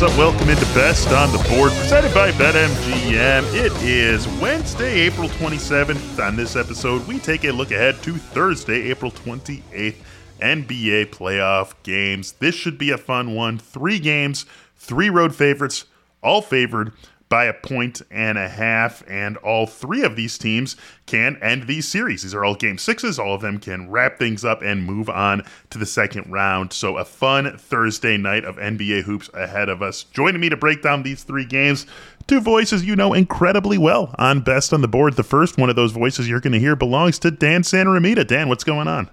What's 0.00 0.14
up? 0.14 0.18
Welcome 0.18 0.48
into 0.48 0.64
Best 0.72 1.08
on 1.08 1.30
the 1.30 1.36
Board, 1.50 1.72
presented 1.72 2.14
by 2.14 2.30
BetMGM. 2.30 3.44
It 3.52 3.70
is 3.82 4.26
Wednesday, 4.40 5.00
April 5.00 5.28
27th. 5.28 6.26
On 6.26 6.36
this 6.36 6.56
episode, 6.56 7.06
we 7.06 7.18
take 7.18 7.44
a 7.44 7.50
look 7.50 7.70
ahead 7.70 8.02
to 8.04 8.14
Thursday, 8.14 8.88
April 8.88 9.10
28th, 9.10 9.96
NBA 10.40 11.10
playoff 11.10 11.74
games. 11.82 12.32
This 12.32 12.54
should 12.54 12.78
be 12.78 12.92
a 12.92 12.96
fun 12.96 13.34
one. 13.34 13.58
Three 13.58 13.98
games, 13.98 14.46
three 14.74 15.10
road 15.10 15.34
favorites, 15.34 15.84
all 16.22 16.40
favored 16.40 16.94
by 17.30 17.44
a 17.44 17.54
point 17.54 18.02
and 18.10 18.36
a 18.36 18.48
half, 18.48 19.02
and 19.08 19.36
all 19.38 19.64
three 19.64 20.02
of 20.02 20.16
these 20.16 20.36
teams 20.36 20.76
can 21.06 21.36
end 21.40 21.66
these 21.66 21.86
series. 21.86 22.22
These 22.22 22.34
are 22.34 22.44
all 22.44 22.56
game 22.56 22.76
sixes. 22.76 23.18
All 23.20 23.34
of 23.34 23.40
them 23.40 23.58
can 23.58 23.88
wrap 23.88 24.18
things 24.18 24.44
up 24.44 24.62
and 24.62 24.84
move 24.84 25.08
on 25.08 25.44
to 25.70 25.78
the 25.78 25.86
second 25.86 26.30
round. 26.30 26.72
So, 26.72 26.98
a 26.98 27.04
fun 27.04 27.56
Thursday 27.56 28.16
night 28.16 28.44
of 28.44 28.56
NBA 28.56 29.04
hoops 29.04 29.30
ahead 29.32 29.68
of 29.68 29.80
us. 29.80 30.02
Joining 30.02 30.40
me 30.40 30.48
to 30.48 30.56
break 30.56 30.82
down 30.82 31.04
these 31.04 31.22
three 31.22 31.46
games, 31.46 31.86
two 32.26 32.40
voices 32.40 32.84
you 32.84 32.96
know 32.96 33.14
incredibly 33.14 33.78
well 33.78 34.12
on 34.18 34.40
Best 34.40 34.72
on 34.72 34.82
the 34.82 34.88
Board. 34.88 35.14
The 35.14 35.22
first 35.22 35.56
one 35.56 35.70
of 35.70 35.76
those 35.76 35.92
voices 35.92 36.28
you're 36.28 36.40
going 36.40 36.52
to 36.52 36.58
hear 36.58 36.74
belongs 36.74 37.20
to 37.20 37.30
Dan 37.30 37.62
Santaromita. 37.62 38.26
Dan, 38.26 38.48
what's 38.48 38.64
going 38.64 38.88
on? 38.88 39.08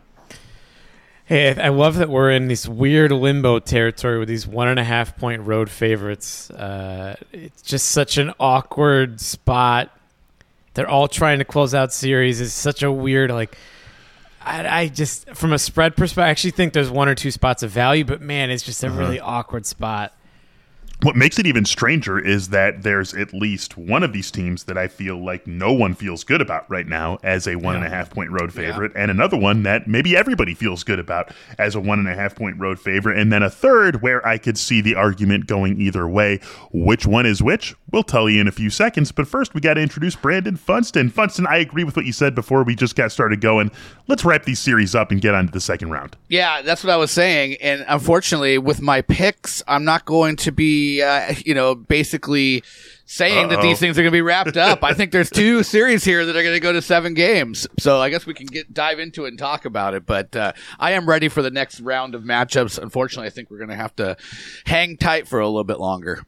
Hey, 1.28 1.54
I 1.60 1.68
love 1.68 1.98
that 1.98 2.08
we're 2.08 2.32
in 2.32 2.48
this 2.48 2.70
weird 2.70 3.12
limbo 3.12 3.60
territory 3.60 4.18
with 4.18 4.30
these 4.30 4.48
one 4.48 4.70
and 4.70 4.80
a 4.80 4.84
half 4.86 5.18
point 5.18 5.42
road 5.42 5.70
favorites. 5.70 6.50
Uh, 6.50 7.18
it's 7.34 7.62
just 7.62 7.88
such 7.88 8.18
an 8.18 8.32
awkward 8.40 9.20
spot. 9.20 9.92
They're 10.74 10.88
all 10.88 11.10
trying 11.10 11.40
to 11.40 11.46
close 11.46 11.74
out 11.74 11.92
series. 11.92 12.40
It's 12.40 12.54
such 12.54 12.82
a 12.82 12.90
weird 12.90 13.30
like. 13.30 13.58
I, 14.40 14.84
I 14.84 14.88
just 14.88 15.30
from 15.32 15.52
a 15.52 15.60
spread 15.60 15.98
perspective, 15.98 16.24
I 16.24 16.30
actually 16.30 16.52
think 16.52 16.72
there's 16.72 16.90
one 16.90 17.10
or 17.10 17.16
two 17.16 17.32
spots 17.32 17.62
of 17.62 17.72
value, 17.72 18.06
but 18.06 18.22
man, 18.22 18.50
it's 18.50 18.64
just 18.64 18.82
a 18.86 18.90
really 18.90 19.20
awkward 19.20 19.66
spot. 19.66 20.14
What 21.04 21.16
makes 21.16 21.38
it 21.38 21.46
even 21.46 21.64
stranger 21.64 22.18
is 22.18 22.50
that 22.50 22.82
there's 22.82 23.14
at 23.14 23.32
least 23.32 23.78
one 23.78 24.02
of 24.02 24.14
these 24.14 24.32
teams 24.32 24.64
that 24.64 24.80
I 24.80 24.88
feel 24.88 25.24
like 25.24 25.46
no 25.46 25.72
one 25.72 25.94
feels 25.94 26.24
good 26.24 26.42
about 26.42 26.68
right 26.72 26.88
now 26.88 27.20
as 27.22 27.48
a 27.48 27.56
one 27.56 27.76
and 27.76 27.86
a 27.86 27.90
half 27.90 28.10
point 28.10 28.32
road 28.32 28.52
favorite, 28.52 28.94
and 28.96 29.12
another 29.12 29.38
one 29.38 29.62
that 29.62 29.88
maybe 29.88 30.18
everybody 30.18 30.56
feels 30.56 30.84
good 30.84 30.98
about 30.98 31.32
as 31.60 31.76
a 31.76 31.80
one 31.80 32.00
and 32.00 32.08
a 32.08 32.16
half 32.16 32.36
point 32.36 32.60
road 32.60 32.80
favorite, 32.80 33.20
and 33.20 33.32
then 33.32 33.44
a 33.44 33.50
third 33.50 34.02
where 34.02 34.26
I 34.28 34.40
could 34.40 34.58
see 34.58 34.82
the 34.82 34.96
argument 34.96 35.46
going 35.46 35.80
either 35.80 36.08
way. 36.08 36.40
Which 36.72 37.06
one 37.06 37.28
is 37.28 37.44
which? 37.44 37.76
We'll 37.92 38.02
tell 38.02 38.28
you 38.28 38.42
in 38.42 38.48
a 38.48 38.52
few 38.52 38.72
seconds, 38.72 39.12
but 39.12 39.28
first 39.28 39.54
we 39.54 39.62
got 39.62 39.76
to 39.76 39.82
introduce 39.82 40.16
Brandon 40.16 40.56
Funston. 40.56 41.12
Funston, 41.12 41.46
I 41.46 41.58
agree 41.58 41.84
with 41.84 41.96
what 41.96 42.06
you 42.06 42.12
said 42.12 42.34
before 42.34 42.64
we 42.64 42.76
just 42.76 42.96
got 42.96 43.12
started 43.12 43.40
going. 43.40 43.70
Let's 44.08 44.26
wrap 44.26 44.46
these 44.46 44.60
series 44.60 44.96
up 44.96 45.12
and 45.12 45.22
get 45.22 45.36
on 45.36 45.46
to 45.46 45.52
the 45.54 45.62
second 45.62 45.92
round. 45.92 46.18
Yeah, 46.28 46.64
that's 46.64 46.84
what 46.84 46.92
I 46.92 46.98
was 46.98 47.12
saying. 47.12 47.58
And 47.62 47.86
unfortunately, 47.88 48.58
with 48.58 48.82
my 48.82 49.02
picks, 49.02 49.62
I'm 49.68 49.86
not 49.86 50.06
going 50.06 50.38
to 50.38 50.52
be, 50.52 50.87
uh, 51.04 51.34
you 51.46 51.54
know, 51.54 51.76
basically 51.76 52.64
saying 53.06 53.50
that 53.50 53.60
Uh-oh. 53.60 53.62
these 53.62 53.80
things 53.80 53.98
are 53.98 54.02
going 54.02 54.12
to 54.12 54.16
be 54.16 54.22
wrapped 54.22 54.58
up. 54.58 54.84
I 54.84 54.94
think 54.94 55.12
there's 55.12 55.30
two 55.30 55.64
series 55.76 56.04
here 56.04 56.26
that 56.26 56.36
are 56.36 56.44
going 56.44 56.56
to 56.56 56.60
go 56.60 56.74
to 56.74 56.82
seven 56.82 57.14
games. 57.14 57.68
So 57.80 58.00
I 58.00 58.10
guess 58.10 58.26
we 58.26 58.34
can 58.34 58.48
get 58.48 58.74
dive 58.74 59.00
into 59.00 59.26
it 59.26 59.30
and 59.30 59.40
talk 59.40 59.66
about 59.66 59.94
it. 59.94 60.06
But 60.06 60.36
uh, 60.36 60.54
I 60.80 60.92
am 60.92 61.08
ready 61.08 61.30
for 61.30 61.42
the 61.42 61.52
next 61.52 61.80
round 61.80 62.16
of 62.16 62.24
matchups. 62.24 62.78
Unfortunately, 62.78 63.28
I 63.28 63.32
think 63.32 63.50
we're 63.50 63.60
going 63.60 63.70
to 63.70 63.76
have 63.76 63.96
to 63.98 64.18
hang 64.66 64.98
tight 64.98 65.28
for 65.28 65.40
a 65.40 65.48
little 65.48 65.64
bit 65.64 65.80
longer. 65.80 66.24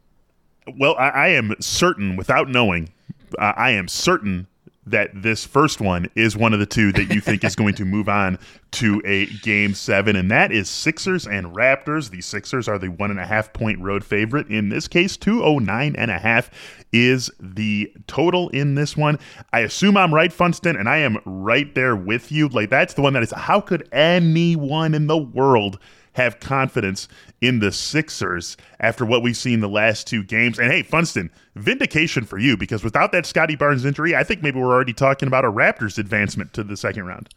Well, 0.77 0.95
I, 0.97 1.09
I 1.09 1.27
am 1.29 1.55
certain, 1.59 2.16
without 2.16 2.47
knowing, 2.47 2.89
uh, 3.38 3.53
I 3.57 3.71
am 3.71 3.88
certain 3.88 4.47
that 4.91 5.09
this 5.22 5.45
first 5.45 5.81
one 5.81 6.09
is 6.16 6.35
one 6.35 6.53
of 6.53 6.59
the 6.59 6.66
two 6.66 6.91
that 6.94 7.13
you 7.13 7.22
think 7.22 7.44
is 7.44 7.55
going 7.55 7.75
to 7.75 7.85
move 7.85 8.09
on 8.09 8.38
to 8.72 9.01
a 9.05 9.25
game 9.27 9.73
seven, 9.73 10.16
and 10.16 10.29
that 10.29 10.51
is 10.51 10.69
Sixers 10.69 11.25
and 11.25 11.47
Raptors. 11.47 12.11
The 12.11 12.22
Sixers 12.22 12.67
are 12.67 12.77
the 12.77 12.89
one 12.89 13.11
and 13.11 13.19
a 13.19 13.25
half 13.25 13.51
point 13.53 13.79
road 13.79 14.03
favorite. 14.03 14.47
In 14.47 14.69
this 14.69 14.88
case, 14.88 15.17
209 15.17 15.95
and 15.95 16.11
a 16.11 16.19
half 16.19 16.51
is 16.91 17.31
the 17.39 17.91
total 18.07 18.49
in 18.49 18.75
this 18.75 18.95
one. 18.95 19.17
I 19.53 19.61
assume 19.61 19.97
I'm 19.97 20.13
right, 20.13 20.31
Funston, 20.31 20.75
and 20.75 20.88
I 20.88 20.97
am 20.97 21.17
right 21.25 21.73
there 21.75 21.95
with 21.95 22.31
you. 22.31 22.49
Like, 22.49 22.69
that's 22.69 22.94
the 22.94 23.01
one 23.01 23.13
that 23.13 23.23
is 23.23 23.31
how 23.31 23.61
could 23.61 23.88
anyone 23.91 24.94
in 24.94 25.07
the 25.07 25.17
world 25.17 25.79
have 26.14 26.40
confidence 26.40 27.08
in 27.42 27.59
the 27.59 27.72
Sixers 27.72 28.58
after 28.80 29.06
what 29.06 29.24
we've 29.24 29.38
seen 29.38 29.59
the 29.59 29.70
last 29.70 30.08
two 30.08 30.24
games. 30.24 30.59
And 30.59 30.72
hey, 30.72 30.84
Funston, 30.84 31.30
vindication 31.56 32.25
for 32.25 32.38
you 32.38 32.58
because 32.58 32.84
without 32.84 33.12
that 33.12 33.25
Scottie 33.25 33.56
Barnes 33.56 33.86
injury, 33.86 34.16
I 34.16 34.24
think 34.24 34.42
maybe 34.42 34.59
we're 34.59 34.74
already 34.74 34.94
talking 34.94 35.28
about 35.28 35.46
a 35.46 35.52
Raptors 35.52 35.97
advancement 35.97 36.53
to 36.53 36.64
the 36.64 36.78
second 36.78 37.06
round. 37.06 37.30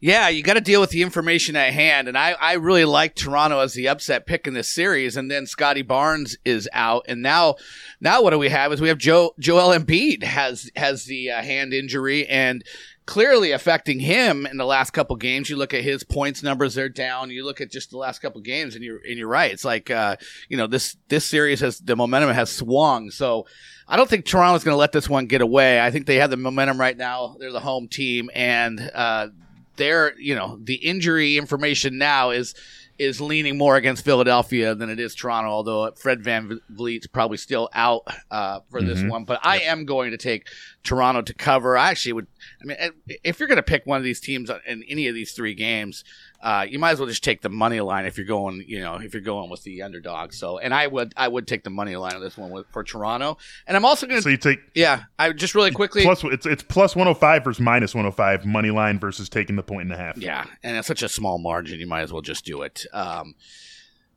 Yeah, 0.00 0.28
you 0.28 0.44
got 0.44 0.54
to 0.54 0.60
deal 0.60 0.80
with 0.80 0.90
the 0.90 1.02
information 1.02 1.56
at 1.56 1.72
hand, 1.72 2.06
and 2.06 2.16
I, 2.16 2.30
I 2.40 2.52
really 2.52 2.84
like 2.84 3.16
Toronto 3.16 3.58
as 3.58 3.74
the 3.74 3.88
upset 3.88 4.26
pick 4.26 4.46
in 4.46 4.54
this 4.54 4.70
series. 4.70 5.16
And 5.16 5.28
then 5.28 5.44
Scottie 5.44 5.82
Barnes 5.82 6.36
is 6.44 6.68
out, 6.72 7.04
and 7.08 7.20
now, 7.20 7.56
now 8.00 8.22
what 8.22 8.30
do 8.30 8.38
we 8.38 8.48
have? 8.48 8.72
Is 8.72 8.80
we 8.80 8.88
have 8.88 8.98
Joe 8.98 9.34
Joel 9.40 9.76
Embiid 9.76 10.22
has 10.22 10.70
has 10.76 11.06
the 11.06 11.32
uh, 11.32 11.42
hand 11.42 11.74
injury 11.74 12.28
and 12.28 12.62
clearly 13.08 13.52
affecting 13.52 13.98
him 13.98 14.44
in 14.44 14.58
the 14.58 14.66
last 14.66 14.90
couple 14.90 15.16
games. 15.16 15.48
You 15.48 15.56
look 15.56 15.72
at 15.72 15.82
his 15.82 16.04
points 16.04 16.42
numbers; 16.42 16.74
they're 16.74 16.90
down. 16.90 17.30
You 17.30 17.42
look 17.42 17.62
at 17.62 17.70
just 17.70 17.90
the 17.90 17.96
last 17.96 18.18
couple 18.18 18.42
games, 18.42 18.74
and 18.74 18.84
you're 18.84 18.98
and 18.98 19.16
you're 19.16 19.26
right. 19.26 19.50
It's 19.50 19.64
like 19.64 19.90
uh, 19.90 20.16
you 20.50 20.58
know 20.58 20.66
this 20.66 20.94
this 21.08 21.24
series 21.24 21.60
has 21.60 21.78
the 21.78 21.96
momentum 21.96 22.30
has 22.34 22.52
swung. 22.52 23.10
So 23.10 23.46
I 23.88 23.96
don't 23.96 24.10
think 24.10 24.26
Toronto's 24.26 24.62
going 24.62 24.74
to 24.74 24.78
let 24.78 24.92
this 24.92 25.08
one 25.08 25.26
get 25.26 25.40
away. 25.40 25.80
I 25.80 25.90
think 25.90 26.04
they 26.04 26.16
have 26.16 26.28
the 26.28 26.36
momentum 26.36 26.78
right 26.78 26.96
now. 26.96 27.36
They're 27.40 27.50
the 27.50 27.60
home 27.60 27.88
team, 27.88 28.28
and 28.34 28.78
uh, 28.94 29.28
they're 29.76 30.12
you 30.20 30.34
know 30.34 30.58
the 30.62 30.74
injury 30.74 31.38
information 31.38 31.96
now 31.96 32.30
is 32.30 32.54
is 32.98 33.20
leaning 33.20 33.56
more 33.56 33.76
against 33.76 34.04
Philadelphia 34.04 34.74
than 34.74 34.90
it 34.90 34.98
is 34.98 35.14
Toronto. 35.14 35.50
Although 35.50 35.90
Fred 35.92 36.22
Van 36.22 36.60
Vliet's 36.70 37.06
probably 37.06 37.36
still 37.36 37.68
out 37.72 38.02
uh, 38.30 38.60
for 38.70 38.82
this 38.82 39.02
one, 39.02 39.24
but 39.24 39.40
I 39.42 39.60
am 39.60 39.84
going 39.84 40.10
to 40.10 40.16
take 40.16 40.48
Toronto 40.82 41.22
to 41.22 41.34
cover. 41.34 41.76
I 41.76 41.90
actually 41.90 42.14
would. 42.14 42.26
I 42.62 42.64
mean, 42.64 42.76
if 43.22 43.38
you're 43.38 43.48
going 43.48 43.56
to 43.56 43.62
pick 43.62 43.86
one 43.86 43.98
of 43.98 44.04
these 44.04 44.20
teams 44.20 44.50
in 44.66 44.82
any 44.88 45.08
of 45.08 45.14
these 45.14 45.32
three 45.32 45.54
games, 45.54 46.04
uh, 46.40 46.64
you 46.68 46.78
might 46.78 46.92
as 46.92 47.00
well 47.00 47.08
just 47.08 47.24
take 47.24 47.42
the 47.42 47.48
money 47.48 47.80
line 47.80 48.04
if 48.04 48.16
you're 48.16 48.26
going, 48.26 48.64
you 48.66 48.80
know, 48.80 48.94
if 48.96 49.12
you're 49.12 49.22
going 49.22 49.50
with 49.50 49.62
the 49.64 49.82
underdog. 49.82 50.32
So, 50.32 50.58
and 50.58 50.72
I 50.72 50.86
would, 50.86 51.12
I 51.16 51.26
would 51.26 51.48
take 51.48 51.64
the 51.64 51.70
money 51.70 51.96
line 51.96 52.14
on 52.14 52.20
this 52.20 52.38
one 52.38 52.50
with, 52.50 52.66
for 52.70 52.84
Toronto. 52.84 53.38
And 53.66 53.76
I'm 53.76 53.84
also 53.84 54.06
going 54.06 54.18
to. 54.18 54.22
So 54.22 54.28
you 54.28 54.36
take 54.36 54.60
yeah, 54.74 55.04
I 55.18 55.32
just 55.32 55.54
really 55.54 55.72
quickly, 55.72 56.02
plus 56.02 56.22
it's 56.24 56.46
it's 56.46 56.62
plus 56.62 56.94
105 56.94 57.44
versus 57.44 57.60
minus 57.60 57.94
105 57.94 58.46
money 58.46 58.70
line 58.70 58.98
versus 58.98 59.28
taking 59.28 59.56
the 59.56 59.62
point 59.62 59.82
and 59.82 59.92
a 59.92 59.96
half. 59.96 60.16
Yeah, 60.16 60.46
and 60.62 60.76
it's 60.76 60.86
such 60.86 61.02
a 61.02 61.08
small 61.08 61.38
margin, 61.38 61.80
you 61.80 61.86
might 61.86 62.02
as 62.02 62.12
well 62.12 62.22
just 62.22 62.44
do 62.44 62.62
it. 62.62 62.86
Um, 62.92 63.34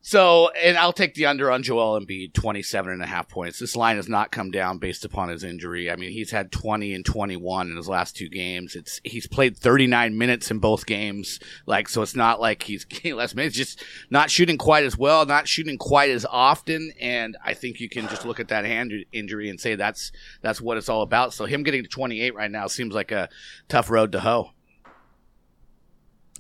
so, 0.04 0.50
and 0.50 0.78
I'll 0.78 0.94
take 0.94 1.14
the 1.14 1.28
under 1.28 1.52
on 1.52 1.62
Joel 1.62 2.00
Embiid, 2.00 2.34
27 2.34 2.92
and 2.92 3.04
a 3.04 3.06
half 3.06 3.30
points. 3.30 3.60
This 3.60 3.76
line 3.76 3.98
has 3.98 4.10
not 4.10 4.32
come 4.32 4.50
down 4.50 4.80
based 4.80 5.06
upon 5.06 5.30
his 5.30 5.44
injury. 5.44 5.92
I 5.92 5.96
mean, 5.96 6.12
he's 6.12 6.32
had 6.32 6.52
20 6.52 6.96
and 6.96 7.06
21 7.06 7.70
in 7.70 7.78
his 7.78 7.88
last 7.88 8.16
two 8.16 8.28
games. 8.28 8.76
It's 8.76 9.00
he's 9.04 9.28
played 9.28 9.56
39 9.56 10.18
minutes 10.18 10.50
in 10.50 10.58
both 10.58 10.88
games. 10.88 11.40
Like, 11.68 11.88
so 11.88 12.02
it's 12.02 12.16
not 12.16 12.42
like 12.42 12.64
he's 12.64 12.84
getting 12.86 13.16
less 13.16 13.36
minutes, 13.36 13.56
just 13.56 13.84
not 14.10 14.32
shooting 14.32 14.58
quite 14.58 14.86
as 14.86 14.98
well, 14.98 15.26
not 15.26 15.48
shooting 15.48 15.78
quite 15.78 16.10
as 16.10 16.26
often. 16.26 16.92
And 17.00 17.38
I 17.46 17.54
think 17.54 17.80
you 17.80 17.88
can 17.88 18.08
just 18.08 18.26
look 18.26 18.40
at 18.40 18.48
that 18.48 18.66
hand 18.66 18.92
injury 19.12 19.50
and 19.50 19.60
say 19.60 19.76
that's 19.76 20.12
that's 20.42 20.60
what 20.60 20.78
it's 20.78 20.90
all 20.90 21.04
about. 21.04 21.34
So 21.34 21.46
him 21.46 21.62
getting 21.62 21.84
to 21.84 21.90
28 21.90 22.34
right 22.34 22.52
now 22.52 22.66
seems 22.66 22.96
like 22.96 23.12
a 23.12 23.30
tough 23.68 23.92
road 23.92 24.12
to 24.14 24.22
hoe. 24.22 24.52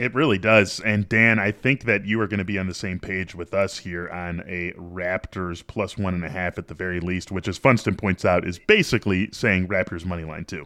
It 0.01 0.16
really 0.16 0.39
does. 0.39 0.79
And 0.79 1.07
Dan, 1.07 1.38
I 1.38 1.51
think 1.51 1.84
that 1.84 2.07
you 2.07 2.19
are 2.22 2.28
going 2.28 2.39
to 2.39 2.44
be 2.44 2.57
on 2.57 2.66
the 2.66 2.73
same 2.73 3.00
page 3.00 3.35
with 3.35 3.53
us 3.53 3.78
here 3.78 4.09
on 4.09 4.39
a 4.48 4.71
Raptors 4.71 5.65
plus 5.65 5.95
one 5.95 6.15
and 6.15 6.25
a 6.25 6.30
half 6.30 6.57
at 6.57 6.68
the 6.68 6.74
very 6.74 7.00
least, 7.00 7.31
which, 7.31 7.48
as 7.48 7.59
Funston 7.59 7.95
points 7.95 8.25
out, 8.25 8.44
is 8.44 8.57
basically 8.57 9.30
saying 9.31 9.68
Raptors 9.68 10.03
money 10.03 10.24
line 10.24 10.45
too. 10.45 10.65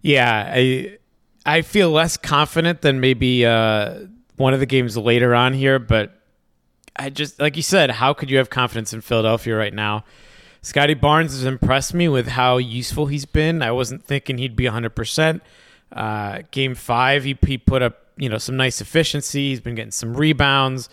Yeah, 0.00 0.50
I 0.54 0.96
I 1.44 1.60
feel 1.60 1.90
less 1.90 2.16
confident 2.16 2.80
than 2.80 2.98
maybe 2.98 3.44
uh, 3.44 4.06
one 4.36 4.54
of 4.54 4.60
the 4.60 4.66
games 4.66 4.96
later 4.96 5.34
on 5.34 5.52
here, 5.52 5.78
but 5.78 6.18
I 6.96 7.10
just 7.10 7.38
like 7.38 7.56
you 7.56 7.62
said, 7.62 7.90
how 7.90 8.14
could 8.14 8.30
you 8.30 8.38
have 8.38 8.48
confidence 8.48 8.94
in 8.94 9.02
Philadelphia 9.02 9.54
right 9.54 9.74
now? 9.74 10.06
Scottie 10.62 10.94
Barnes 10.94 11.32
has 11.32 11.44
impressed 11.44 11.92
me 11.92 12.08
with 12.08 12.28
how 12.28 12.56
useful 12.56 13.04
he's 13.04 13.26
been. 13.26 13.60
I 13.60 13.72
wasn't 13.72 14.02
thinking 14.02 14.38
he'd 14.38 14.56
be 14.56 14.64
100%. 14.64 15.42
Uh, 15.92 16.38
game 16.50 16.74
five, 16.74 17.22
he, 17.22 17.38
he 17.46 17.58
put 17.58 17.82
up 17.82 18.05
you 18.16 18.28
know 18.28 18.38
some 18.38 18.56
nice 18.56 18.80
efficiency. 18.80 19.50
He's 19.50 19.60
been 19.60 19.74
getting 19.74 19.92
some 19.92 20.16
rebounds. 20.16 20.88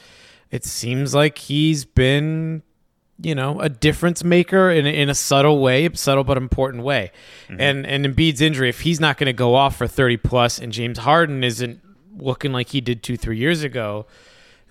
It 0.52 0.66
seems 0.66 1.16
like 1.16 1.38
he's 1.38 1.86
been 1.86 2.64
you 3.20 3.36
know 3.36 3.60
a 3.62 3.70
difference 3.70 4.24
maker 4.24 4.70
in, 4.70 4.86
in 4.86 5.10
a 5.10 5.16
subtle 5.16 5.62
way, 5.62 5.90
subtle 5.94 6.24
but 6.24 6.38
important 6.38 6.84
way. 6.84 7.12
Mm-hmm. 7.48 7.62
And 7.62 7.86
and 7.88 8.06
Embiid's 8.06 8.42
injury, 8.42 8.70
if 8.70 8.82
he's 8.82 9.00
not 9.00 9.18
going 9.18 9.28
to 9.28 9.34
go 9.34 9.56
off 9.56 9.78
for 9.78 9.88
30 9.88 10.18
plus, 10.18 10.60
and 10.60 10.72
James 10.72 11.00
Harden 11.00 11.44
isn't 11.44 11.82
looking 12.18 12.52
like 12.52 12.70
he 12.70 12.82
did 12.82 13.04
two 13.04 13.18
three 13.18 13.38
years 13.38 13.64
ago, 13.64 14.06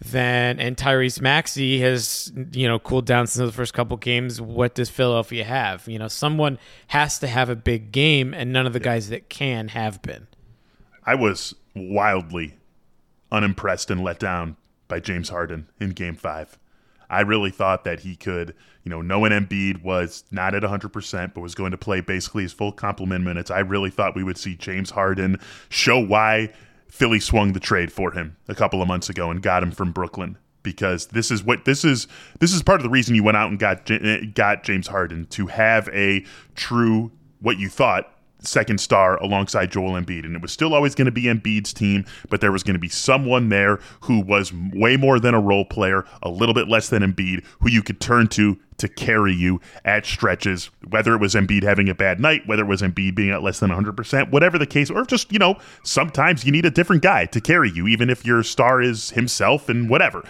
then 0.01 0.59
and 0.61 0.77
Tyrese 0.77 1.21
Maxey 1.21 1.81
has 1.81 2.33
you 2.53 2.69
know 2.69 2.79
cooled 2.79 3.07
down 3.07 3.27
since 3.27 3.45
the 3.47 3.57
first 3.57 3.75
couple 3.75 3.97
games. 3.97 4.41
What 4.41 4.75
does 4.75 4.91
Philadelphia 4.91 5.45
have? 5.45 5.89
You 5.89 5.99
know, 5.99 6.09
someone 6.09 6.59
has 6.89 7.19
to 7.21 7.27
have 7.27 7.49
a 7.49 7.57
big 7.57 7.93
game, 7.93 8.35
and 8.35 8.53
none 8.53 8.67
of 8.67 8.73
the 8.73 8.81
guys 8.81 9.09
that 9.09 9.29
can 9.29 9.69
have 9.69 10.03
been. 10.03 10.27
I 11.05 11.15
was 11.17 11.55
wildly 11.75 12.59
unimpressed 13.31 13.91
and 13.91 14.03
let 14.03 14.19
down 14.19 14.57
by 14.89 15.01
James 15.01 15.31
Harden 15.31 15.69
in 15.81 15.91
game 15.91 16.17
five. 16.17 16.59
I 17.09 17.21
really 17.21 17.51
thought 17.51 17.85
that 17.85 18.01
he 18.01 18.17
could, 18.17 18.55
you 18.85 18.91
know, 18.91 19.03
knowing 19.03 19.33
Embiid 19.33 19.83
was 19.83 20.25
not 20.31 20.55
at 20.55 20.63
100%, 20.63 21.35
but 21.35 21.41
was 21.41 21.55
going 21.55 21.71
to 21.71 21.79
play 21.79 22.01
basically 22.01 22.43
his 22.43 22.55
full 22.55 22.73
complement 22.73 23.25
minutes. 23.25 23.51
I 23.51 23.61
really 23.61 23.91
thought 23.91 24.17
we 24.17 24.25
would 24.25 24.39
see 24.39 24.55
James 24.55 24.91
Harden 24.91 25.39
show 25.69 25.99
why 25.99 26.53
Philly 26.89 27.21
swung 27.21 27.53
the 27.53 27.61
trade 27.61 27.93
for 27.93 28.13
him 28.13 28.37
a 28.49 28.55
couple 28.55 28.81
of 28.81 28.89
months 28.89 29.11
ago 29.11 29.31
and 29.31 29.43
got 29.43 29.63
him 29.63 29.73
from 29.73 29.93
Brooklyn 29.93 30.39
because 30.63 31.07
this 31.09 31.31
is 31.31 31.43
what 31.43 31.65
this 31.65 31.85
is 31.85 32.07
this 32.39 32.53
is 32.53 32.63
part 32.63 32.81
of 32.81 32.85
the 32.85 32.91
reason 32.91 33.15
you 33.15 33.25
went 33.25 33.37
out 33.37 33.51
and 33.51 33.59
got 33.59 33.91
eh, 33.91 34.25
got 34.35 34.63
James 34.63 34.87
Harden 34.87 35.27
to 35.27 35.47
have 35.49 35.89
a 35.89 36.25
true 36.55 37.11
what 37.41 37.59
you 37.59 37.69
thought 37.69 38.15
second 38.43 38.79
star 38.79 39.17
alongside 39.17 39.71
Joel 39.71 39.93
Embiid. 39.93 40.25
And 40.25 40.37
it 40.37 40.43
was 40.43 40.53
still 40.53 40.75
always 40.75 40.95
going 40.95 41.07
to 41.07 41.13
be 41.13 41.25
Embiid's 41.25 41.73
team, 41.73 42.05
but 42.29 42.41
there 42.41 42.53
was 42.53 42.63
going 42.63 42.75
to 42.75 42.81
be 42.81 42.89
someone 42.89 43.49
there 43.49 43.79
who 44.03 44.21
was 44.21 44.53
way 44.53 44.97
more 44.97 45.19
than 45.19 45.35
a 45.35 45.41
role 45.41 45.65
player, 45.65 46.05
a 46.23 46.29
little 46.29 46.55
bit 46.55 46.69
less 46.69 46.89
than 46.89 47.03
Embiid, 47.03 47.45
who 47.61 47.71
you 47.71 47.83
could 47.83 48.01
turn 48.01 48.29
to 48.29 48.59
to 48.79 48.89
carry 48.89 49.33
you 49.33 49.61
at 49.85 50.05
stretches, 50.05 50.71
whether 50.89 51.15
it 51.15 51.21
was 51.21 51.35
Embiid 51.35 51.63
having 51.63 51.89
a 51.89 51.95
bad 51.95 52.19
night, 52.19 52.47
whether 52.47 52.65
it 52.65 52.69
was 52.69 52.83
Embiid 52.83 53.15
being 53.15 53.31
at 53.31 53.43
less 53.43 53.61
than 53.61 53.71
100%, 53.71 54.33
whatever 54.33 54.59
the 54.59 54.67
case, 54.67 54.91
or 54.91 55.05
just, 55.05 55.33
you 55.33 55.39
know, 55.39 55.57
sometimes 55.85 56.45
you 56.45 56.51
need 56.51 56.65
a 56.65 56.71
different 56.71 57.01
guy 57.01 57.27
to 57.27 57.41
carry 57.41 57.71
you, 57.71 57.87
even 57.87 58.11
if 58.11 58.27
your 58.27 58.43
star 58.43 58.83
is 58.83 59.11
himself 59.11 59.69
and 59.69 59.89
whatever. 59.89 60.25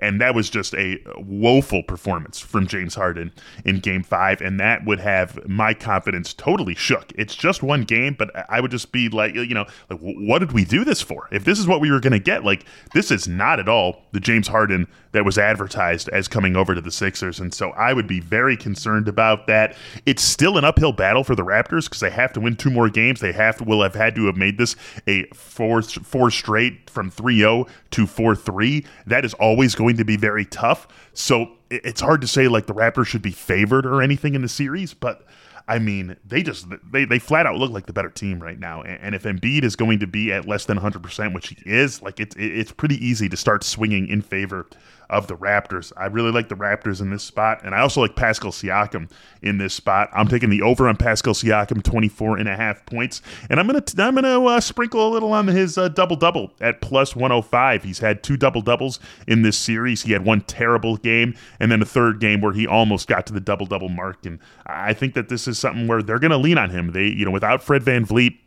And 0.00 0.20
that 0.20 0.34
was 0.34 0.48
just 0.48 0.74
a 0.74 1.00
woeful 1.16 1.82
performance 1.82 2.38
from 2.38 2.66
James 2.66 2.94
Harden 2.94 3.32
in 3.64 3.80
game 3.80 4.02
five. 4.02 4.40
And 4.40 4.60
that 4.60 4.84
would 4.84 5.00
have 5.00 5.46
my 5.48 5.74
confidence 5.74 6.32
totally 6.32 6.74
shook. 6.74 7.12
It's 7.16 7.34
just 7.34 7.62
one 7.62 7.82
game, 7.82 8.14
but 8.18 8.30
I 8.48 8.60
would 8.60 8.70
just 8.70 8.92
be 8.92 9.08
like, 9.08 9.34
you 9.34 9.54
know, 9.54 9.66
like, 9.90 10.00
what 10.00 10.38
did 10.38 10.52
we 10.52 10.64
do 10.64 10.84
this 10.84 11.02
for? 11.02 11.28
If 11.32 11.44
this 11.44 11.58
is 11.58 11.66
what 11.66 11.80
we 11.80 11.90
were 11.90 12.00
going 12.00 12.12
to 12.12 12.18
get, 12.18 12.44
like, 12.44 12.64
this 12.94 13.10
is 13.10 13.26
not 13.26 13.58
at 13.58 13.68
all 13.68 14.02
the 14.12 14.20
James 14.20 14.48
Harden 14.48 14.86
that 15.12 15.24
was 15.24 15.38
advertised 15.38 16.08
as 16.10 16.28
coming 16.28 16.54
over 16.54 16.74
to 16.74 16.80
the 16.80 16.90
Sixers. 16.90 17.40
And 17.40 17.52
so 17.52 17.70
I 17.70 17.92
would 17.92 18.06
be 18.06 18.20
very 18.20 18.56
concerned 18.56 19.08
about 19.08 19.46
that. 19.46 19.76
It's 20.06 20.22
still 20.22 20.58
an 20.58 20.64
uphill 20.64 20.92
battle 20.92 21.24
for 21.24 21.34
the 21.34 21.44
Raptors 21.44 21.84
because 21.84 22.00
they 22.00 22.10
have 22.10 22.32
to 22.34 22.40
win 22.40 22.56
two 22.56 22.70
more 22.70 22.88
games. 22.88 23.20
They 23.20 23.32
have 23.32 23.56
to, 23.56 23.64
will 23.64 23.82
have 23.82 23.94
had 23.94 24.14
to 24.16 24.26
have 24.26 24.36
made 24.36 24.58
this 24.58 24.76
a 25.06 25.24
four, 25.34 25.82
four 25.82 26.30
straight 26.30 26.90
from 26.90 27.10
3 27.10 27.38
0 27.38 27.66
to 27.90 28.06
4 28.06 28.36
3. 28.36 28.84
That 29.06 29.24
is 29.24 29.34
always 29.34 29.74
going 29.74 29.87
to 29.96 30.04
be 30.04 30.16
very 30.16 30.44
tough. 30.44 30.86
So 31.14 31.52
it's 31.70 32.00
hard 32.00 32.20
to 32.20 32.26
say 32.28 32.48
like 32.48 32.66
the 32.66 32.74
Raptors 32.74 33.06
should 33.06 33.22
be 33.22 33.32
favored 33.32 33.86
or 33.86 34.02
anything 34.02 34.34
in 34.34 34.42
the 34.42 34.48
series, 34.48 34.94
but 34.94 35.26
I 35.68 35.78
mean, 35.78 36.16
they 36.24 36.42
just 36.42 36.66
they, 36.90 37.04
they 37.04 37.18
flat 37.18 37.44
out 37.44 37.56
look 37.56 37.70
like 37.70 37.86
the 37.86 37.92
better 37.92 38.08
team 38.08 38.40
right 38.40 38.58
now. 38.58 38.80
And, 38.82 38.98
and 39.02 39.14
if 39.14 39.24
Embiid 39.24 39.64
is 39.64 39.76
going 39.76 39.98
to 39.98 40.06
be 40.06 40.32
at 40.32 40.48
less 40.48 40.64
than 40.64 40.78
100%, 40.78 41.34
which 41.34 41.48
he 41.48 41.56
is, 41.66 42.00
like 42.00 42.18
it's 42.18 42.34
it's 42.38 42.72
pretty 42.72 43.04
easy 43.06 43.28
to 43.28 43.36
start 43.36 43.62
swinging 43.62 44.08
in 44.08 44.22
favor 44.22 44.66
of 45.10 45.26
the 45.26 45.36
Raptors. 45.36 45.92
I 45.96 46.06
really 46.06 46.30
like 46.30 46.48
the 46.48 46.54
Raptors 46.54 47.00
in 47.00 47.10
this 47.10 47.22
spot, 47.22 47.60
and 47.64 47.74
I 47.74 47.80
also 47.80 48.00
like 48.00 48.16
Pascal 48.16 48.50
Siakam 48.50 49.10
in 49.42 49.58
this 49.58 49.74
spot. 49.74 50.08
I'm 50.12 50.28
taking 50.28 50.50
the 50.50 50.62
over 50.62 50.88
on 50.88 50.96
Pascal 50.96 51.34
Siakam, 51.34 51.82
24 51.82 52.38
and 52.38 52.48
a 52.48 52.56
half 52.56 52.84
points, 52.86 53.22
and 53.50 53.60
I'm 53.60 53.66
gonna 53.66 53.84
I'm 53.98 54.14
gonna 54.14 54.42
uh, 54.42 54.60
sprinkle 54.60 55.06
a 55.06 55.10
little 55.10 55.32
on 55.32 55.46
his 55.46 55.76
uh, 55.76 55.88
double 55.88 56.16
double 56.16 56.52
at 56.60 56.80
plus 56.80 57.14
105. 57.14 57.84
He's 57.84 57.98
had 57.98 58.22
two 58.22 58.36
double 58.36 58.62
doubles 58.62 59.00
in 59.26 59.42
this 59.42 59.58
series. 59.58 60.02
He 60.02 60.12
had 60.12 60.24
one 60.24 60.40
terrible 60.42 60.96
game, 60.96 61.34
and 61.60 61.70
then 61.70 61.82
a 61.82 61.86
third 61.86 62.20
game 62.20 62.40
where 62.40 62.52
he 62.52 62.66
almost 62.66 63.06
got 63.06 63.26
to 63.26 63.32
the 63.32 63.40
double 63.40 63.66
double 63.66 63.88
mark. 63.88 64.24
And 64.24 64.38
I 64.66 64.94
think 64.94 65.14
that 65.14 65.28
this 65.28 65.46
is 65.46 65.58
something 65.58 65.86
where 65.86 66.02
they're 66.02 66.18
gonna 66.18 66.38
lean 66.38 66.58
on 66.58 66.70
him. 66.70 66.92
They 66.92 67.06
you 67.06 67.24
know 67.24 67.30
without 67.30 67.62
Fred 67.62 67.82
Van 67.82 67.98
VanVleet 67.98 68.38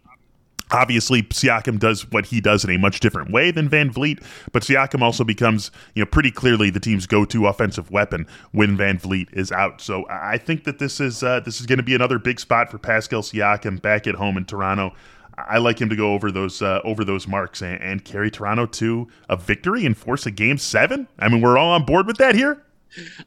Obviously, 0.72 1.24
Siakam 1.24 1.80
does 1.80 2.10
what 2.12 2.28
he 2.28 2.40
does 2.40 2.64
in 2.64 2.70
a 2.70 2.78
much 2.78 3.02
different 3.02 3.32
way 3.32 3.52
than 3.52 3.70
VanVleet, 3.70 4.24
but 4.54 4.64
Siakam 4.64 5.02
also 5.02 5.24
becomes, 5.24 5.70
you 5.96 6.02
know, 6.02 6.06
pretty 6.06 6.32
clearly 6.32 6.70
the 6.70 6.80
team's 6.80 7.06
go-to 7.06 7.48
offensive 7.48 7.92
weapon 7.92 8.26
when 8.52 8.78
VanVleet 8.78 9.28
is 9.34 9.52
out. 9.52 9.82
So 9.82 10.06
I 10.10 10.38
think 10.38 10.64
that 10.64 10.80
this 10.80 11.00
is 11.00 11.24
uh, 11.24 11.42
this 11.42 11.60
is 11.60 11.66
going 11.66 11.78
to 11.78 11.84
be 11.84 11.96
another 11.96 12.20
big 12.20 12.40
spot 12.40 12.72
for 12.72 12.78
Pascal 12.78 13.22
Siakam 13.22 13.82
back 13.82 14.08
at 14.08 14.16
home 14.16 14.38
in 14.38 14.46
Toronto. 14.46 14.94
I 15.38 15.58
like 15.58 15.80
him 15.80 15.90
to 15.90 15.96
go 15.96 16.14
over 16.14 16.32
those 16.32 16.62
uh, 16.62 16.82
over 16.84 17.04
those 17.04 17.28
marks 17.28 17.62
and, 17.62 17.82
and 17.82 18.06
carry 18.06 18.32
Toronto 18.32 18.66
to 18.66 19.08
a 19.30 19.36
victory 19.36 19.86
and 19.86 19.98
force 19.98 20.26
a 20.26 20.32
game 20.32 20.58
seven. 20.58 21.08
I 21.20 21.30
mean, 21.30 21.42
we're 21.42 21.58
all 21.58 21.72
on 21.72 21.86
board 21.86 22.08
with 22.08 22.18
that 22.18 22.36
here. 22.36 22.64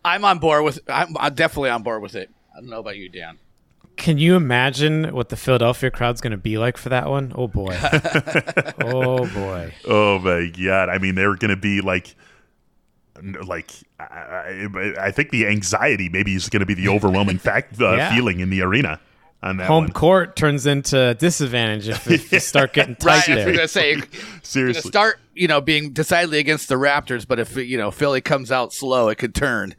I'm 0.05 0.25
on 0.25 0.39
board 0.39 0.65
with. 0.65 0.79
I'm 0.89 1.15
definitely 1.35 1.71
on 1.71 1.83
board 1.83 2.03
with 2.03 2.15
it. 2.15 2.31
I 2.55 2.61
don't 2.61 2.71
know 2.71 2.81
about 2.81 2.97
you, 2.97 3.09
Dan. 3.09 3.39
Can 3.97 4.19
you 4.19 4.35
imagine 4.37 5.15
what 5.15 5.29
the 5.29 5.37
Philadelphia 5.37 5.91
crowd's 5.91 6.21
going 6.21 6.33
to 6.33 6.37
be 6.37 6.59
like 6.59 6.77
for 6.77 6.89
that 6.89 7.09
one? 7.09 7.33
Oh 7.35 7.49
boy. 7.49 7.79
oh 8.81 9.27
boy. 9.33 9.75
Oh 9.87 10.19
my 10.19 10.49
god. 10.49 10.89
I 10.89 10.99
mean, 10.99 11.15
they're 11.15 11.37
going 11.37 11.51
to 11.51 11.57
be 11.57 11.81
like 11.81 12.15
like 13.47 13.71
I, 14.01 14.95
I, 14.99 15.11
think 15.13 15.31
the 15.31 15.47
anxiety 15.47 16.09
maybe 16.09 16.35
is 16.35 16.49
going 16.49 16.61
to 16.61 16.67
be 16.67 16.75
the 16.75 16.89
overwhelming 16.89 17.39
fact 17.39 17.81
uh, 17.81 17.95
yeah. 17.95 18.15
feeling 18.15 18.41
in 18.41 18.51
the 18.51 18.63
arena. 18.63 19.01
On 19.43 19.59
that 19.59 19.67
Home 19.67 19.85
one. 19.85 19.93
court 19.93 20.37
turns 20.37 20.65
into 20.65 21.15
disadvantage 21.15 21.89
if, 21.89 22.11
if 22.11 22.33
you 22.33 22.41
start 22.41 22.73
getting 22.73 22.97
tight 22.97 23.29
right, 23.29 23.35
there. 23.35 23.47
I 23.47 23.51
was 23.51 23.57
going 23.57 23.59
to 23.59 23.69
say, 23.69 24.03
seriously, 24.43 24.89
start 24.89 25.21
you 25.35 25.49
know 25.49 25.61
being 25.61 25.93
decidedly 25.93 26.39
against 26.39 26.69
the 26.69 26.77
Raptors, 26.77 27.29
but 27.29 27.39
if 27.39 27.55
you 27.57 27.77
know 27.77 27.91
Philly 27.91 28.23
comes 28.23 28.51
out 28.51 28.73
slow, 28.73 29.09
it 29.09 29.17
could 29.17 29.35
turn. 29.35 29.75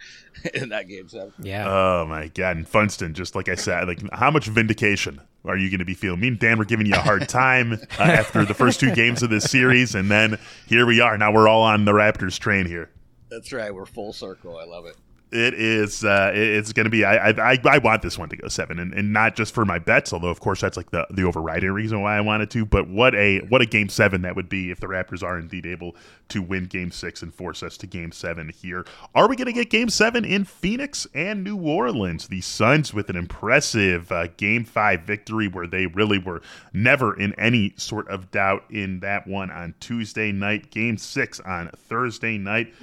in 0.53 0.69
that 0.69 0.87
game 0.87 1.07
seven. 1.07 1.33
Yeah. 1.39 1.65
Oh 1.67 2.05
my 2.05 2.27
god! 2.27 2.57
And 2.57 2.67
Funston, 2.67 3.13
just 3.13 3.35
like 3.35 3.49
I 3.49 3.55
said, 3.55 3.87
like 3.87 3.99
how 4.13 4.31
much 4.31 4.47
vindication 4.47 5.21
are 5.45 5.57
you 5.57 5.69
going 5.69 5.79
to 5.79 5.85
be 5.85 5.93
feeling? 5.93 6.19
Me 6.19 6.29
and 6.29 6.39
Dan 6.39 6.57
were 6.57 6.65
giving 6.65 6.85
you 6.85 6.95
a 6.95 6.99
hard 6.99 7.27
time 7.29 7.73
uh, 7.73 8.03
after 8.03 8.45
the 8.45 8.53
first 8.53 8.79
two 8.79 8.93
games 8.93 9.23
of 9.23 9.29
this 9.29 9.45
series, 9.45 9.95
and 9.95 10.09
then 10.09 10.39
here 10.67 10.85
we 10.85 10.99
are. 11.01 11.17
Now 11.17 11.31
we're 11.31 11.47
all 11.47 11.63
on 11.63 11.85
the 11.85 11.93
Raptors 11.93 12.39
train 12.39 12.65
here. 12.65 12.89
That's 13.29 13.51
right. 13.51 13.73
We're 13.73 13.85
full 13.85 14.13
circle. 14.13 14.57
I 14.57 14.65
love 14.65 14.85
it 14.85 14.95
it 15.35 15.53
is 15.53 16.03
uh, 16.03 16.31
it's 16.33 16.73
going 16.73 16.85
to 16.85 16.89
be 16.89 17.03
I, 17.05 17.29
I 17.29 17.59
I 17.65 17.77
want 17.79 18.01
this 18.01 18.17
one 18.17 18.29
to 18.29 18.37
go 18.37 18.47
seven 18.47 18.79
and, 18.79 18.93
and 18.93 19.13
not 19.13 19.35
just 19.35 19.53
for 19.53 19.65
my 19.65 19.79
bets 19.79 20.13
although 20.13 20.29
of 20.29 20.39
course 20.39 20.61
that's 20.61 20.77
like 20.77 20.91
the 20.91 21.05
the 21.09 21.23
overriding 21.23 21.71
reason 21.71 22.01
why 22.01 22.17
I 22.17 22.21
wanted 22.21 22.49
to 22.51 22.65
but 22.65 22.87
what 22.87 23.13
a 23.15 23.39
what 23.49 23.61
a 23.61 23.65
game 23.65 23.89
seven 23.89 24.21
that 24.23 24.35
would 24.35 24.49
be 24.49 24.71
if 24.71 24.79
the 24.79 24.87
Raptors 24.87 25.23
are 25.23 25.37
indeed 25.37 25.65
able 25.65 25.95
to 26.29 26.41
win 26.41 26.65
game 26.65 26.91
six 26.91 27.21
and 27.21 27.33
force 27.33 27.63
us 27.63 27.77
to 27.77 27.87
game 27.87 28.11
seven 28.11 28.49
here. 28.49 28.85
Are 29.13 29.27
we 29.27 29.35
going 29.35 29.47
to 29.47 29.53
get 29.53 29.69
game 29.69 29.89
seven 29.89 30.25
in 30.25 30.43
Phoenix 30.43 31.07
and 31.13 31.43
New 31.43 31.57
Orleans? 31.57 32.27
The 32.27 32.41
Suns 32.41 32.93
with 32.93 33.09
an 33.09 33.15
impressive 33.15 34.11
uh, 34.11 34.27
game 34.37 34.63
five 34.63 35.01
victory 35.01 35.47
where 35.47 35.67
they 35.67 35.85
really 35.87 36.17
were 36.19 36.41
never 36.73 37.17
in 37.19 37.33
any 37.39 37.73
sort 37.77 38.07
of 38.07 38.31
doubt 38.31 38.63
in 38.69 38.99
that 39.01 39.27
one 39.27 39.51
on 39.51 39.75
Tuesday 39.79 40.31
night. 40.31 40.71
Game 40.71 40.97
six 40.97 41.39
on 41.41 41.69
Thursday 41.87 42.37
night 42.37 42.73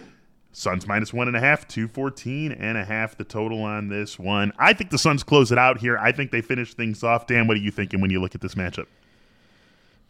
Suns 0.53 0.87
minus 0.87 1.13
one 1.13 1.29
and 1.29 1.37
a 1.37 1.41
half, 1.41 1.67
214 1.67 2.53
and 2.53 2.77
a 2.77 2.85
half 2.85 3.17
the 3.17 3.25
total 3.25 3.63
on 3.63 3.89
this 3.89 4.19
one. 4.19 4.53
I 4.59 4.75
think 4.75 4.91
the 4.91 4.99
Suns 4.99 5.23
close 5.23 5.51
it 5.51 5.59
out 5.59 5.79
here. 5.79 5.97
I 5.99 6.13
think 6.13 6.31
they 6.31 6.43
finish 6.43 6.75
things 6.75 7.03
off. 7.03 7.27
Dan, 7.27 7.47
what 7.49 7.57
are 7.57 7.61
you 7.61 7.71
thinking 7.71 8.01
when 8.01 8.11
you 8.11 8.21
look 8.21 8.35
at 8.35 8.43
this 8.43 8.55
matchup? 8.55 8.87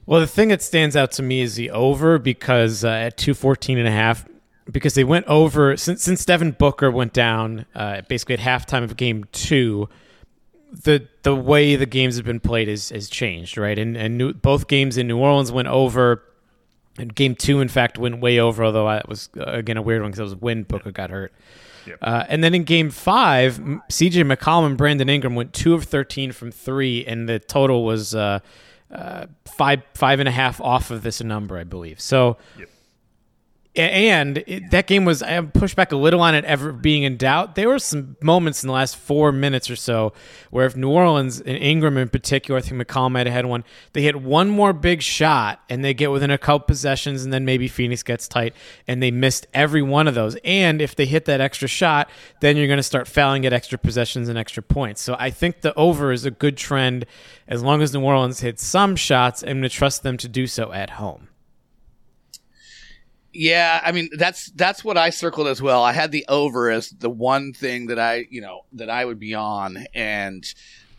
Well, 0.05 0.21
the 0.21 0.27
thing 0.27 0.49
that 0.49 0.61
stands 0.61 0.97
out 0.97 1.13
to 1.13 1.23
me 1.23 1.43
is 1.43 1.55
the 1.55 1.71
over 1.71 2.19
because 2.19 2.85
uh, 2.85 2.89
at 2.89 3.17
214 3.17 3.79
and 3.79 3.87
a 3.87 3.93
half, 3.93 4.27
because 4.71 4.95
they 4.95 5.05
went 5.05 5.27
over 5.27 5.77
since 5.77 6.03
since 6.03 6.25
Devin 6.25 6.53
Booker 6.53 6.91
went 6.91 7.13
down 7.13 7.67
uh, 7.75 8.03
basically 8.09 8.35
at 8.35 8.41
halftime 8.41 8.83
of 8.83 8.97
game 8.97 9.25
two. 9.31 9.89
The 10.73 11.07
the 11.23 11.37
way 11.37 11.77
the 11.77 11.87
games 11.87 12.17
have 12.17 12.25
been 12.25 12.41
played 12.41 12.69
is 12.69 12.89
has 12.89 13.09
changed, 13.09 13.57
right? 13.57 13.79
And 13.79 13.97
and 13.97 14.19
new, 14.19 14.33
both 14.33 14.67
games 14.67 14.97
in 14.97 15.07
New 15.07 15.19
Orleans 15.19 15.53
went 15.53 15.69
over 15.69 16.25
and 16.99 17.15
game 17.15 17.35
two, 17.35 17.61
in 17.61 17.69
fact, 17.69 17.99
went 17.99 18.21
way 18.21 18.39
over, 18.39 18.65
although 18.65 18.91
it 18.91 19.09
was, 19.09 19.31
uh, 19.37 19.45
again, 19.45 19.77
a 19.77 19.83
weird 19.83 20.03
one 20.03 20.11
because 20.11 20.21
it 20.21 20.25
was 20.25 20.37
when 20.37 20.63
Booker 20.65 20.91
got 20.91 21.11
hurt. 21.11 21.33
Yep. 21.87 21.99
Uh, 22.01 22.25
and 22.29 22.45
then 22.45 22.55
in 22.55 22.65
game 22.65 22.91
five, 22.91 23.59
CJ 23.59 24.25
McCollum 24.31 24.67
and 24.67 24.79
Brandon 24.79 25.09
Ingram 25.09 25.35
went 25.35 25.53
two 25.53 25.75
of 25.75 25.85
13 25.85 26.33
from 26.33 26.53
three, 26.53 27.05
and 27.05 27.29
the 27.29 27.39
total 27.39 27.85
was 27.85 28.15
uh, 28.15 28.39
uh, 28.91 29.27
five, 29.47 29.83
five 29.95 30.21
and 30.21 30.29
a 30.29 30.33
half 30.33 30.61
off 30.61 30.91
of 30.91 31.03
this 31.03 31.21
number, 31.23 31.59
I 31.59 31.65
believe. 31.65 32.01
So 32.01 32.37
yep 32.59 32.69
and 33.75 34.45
it, 34.47 34.71
that 34.71 34.87
game 34.87 35.07
was 35.07 35.23
I 35.23 35.41
pushed 35.41 35.77
back 35.77 35.93
a 35.93 35.97
little 35.97 36.21
on 36.21 36.35
it 36.35 36.45
ever 36.45 36.73
being 36.73 37.05
in 37.05 37.17
doubt. 37.17 37.55
There 37.55 37.69
were 37.69 37.79
some 37.79 38.17
moments 38.21 38.63
in 38.63 38.67
the 38.67 38.73
last 38.75 38.97
four 38.97 39.33
minutes 39.33 39.71
or 39.71 39.77
so 39.77 40.13
where 40.51 40.67
if 40.67 40.77
New 40.77 40.91
Orleans 40.91 41.41
and 41.41 41.57
Ingram 41.57 41.97
in 41.97 42.11
particular, 42.11 42.59
I 42.59 42.63
think 42.63 42.83
McCollum 42.83 43.13
might 43.13 43.27
have 43.27 43.35
had 43.35 43.47
one. 43.47 43.65
They 43.95 44.03
hit 44.03 44.17
one 44.17 44.51
more 44.51 44.75
big 44.75 45.01
shot 45.01 45.63
and 45.71 45.83
they 45.83 45.95
get 45.95 46.11
within 46.11 46.31
a 46.31 46.37
couple 46.37 46.67
possessions, 46.67 47.25
and 47.25 47.33
then 47.33 47.47
maybe 47.47 47.67
Phoenix 47.67 48.03
gets 48.03 48.29
tight 48.29 48.55
and 48.87 49.03
they 49.03 49.11
missed 49.11 49.47
every 49.55 49.83
one 49.83 50.07
of 50.07 50.15
those. 50.15 50.37
And 50.45 50.83
if 50.83 50.95
they 50.95 51.07
hit 51.07 51.25
that 51.25 51.41
extra 51.41 51.69
shot, 51.69 52.11
then 52.41 52.59
you're 52.59 52.67
going 52.67 52.77
to 52.77 52.83
start 52.83 53.09
fouling 53.09 53.47
at 53.47 53.55
extra 53.55 53.79
possessions 53.79 54.29
and 54.29 54.37
extra 54.37 54.63
points. 54.63 55.01
So 55.01 55.17
I 55.19 55.31
think 55.31 55.63
the 55.63 55.75
over 55.75 56.13
is 56.13 56.27
a 56.27 56.31
good 56.31 56.59
trend 56.59 57.07
as 57.49 57.63
long 57.63 57.81
as 57.81 57.95
New 57.95 58.03
Orleans 58.03 58.41
hits 58.41 58.63
some 58.63 58.97
shots. 58.97 59.43
I'm 59.43 59.49
going 59.49 59.63
to 59.63 59.69
trust 59.71 60.03
them 60.03 60.19
to 60.19 60.29
do 60.29 60.47
so 60.47 60.73
at 60.73 60.91
home. 60.91 61.29
Yeah, 63.33 63.81
I 63.83 63.93
mean 63.93 64.11
that's 64.17 64.51
that's 64.53 64.85
what 64.85 64.99
I 64.99 65.11
circled 65.11 65.47
as 65.49 65.63
well. 65.63 65.83
I 65.83 65.93
had 65.93 66.13
the 66.13 66.25
over 66.29 66.71
as 66.71 66.91
the 66.91 67.11
one 67.11 67.53
thing 67.53 67.87
that 67.87 67.99
I 67.99 68.27
you 68.31 68.41
know 68.41 68.63
that 68.73 68.91
I 68.91 69.05
would 69.05 69.19
be 69.19 69.35
on, 69.35 69.87
and 69.95 70.45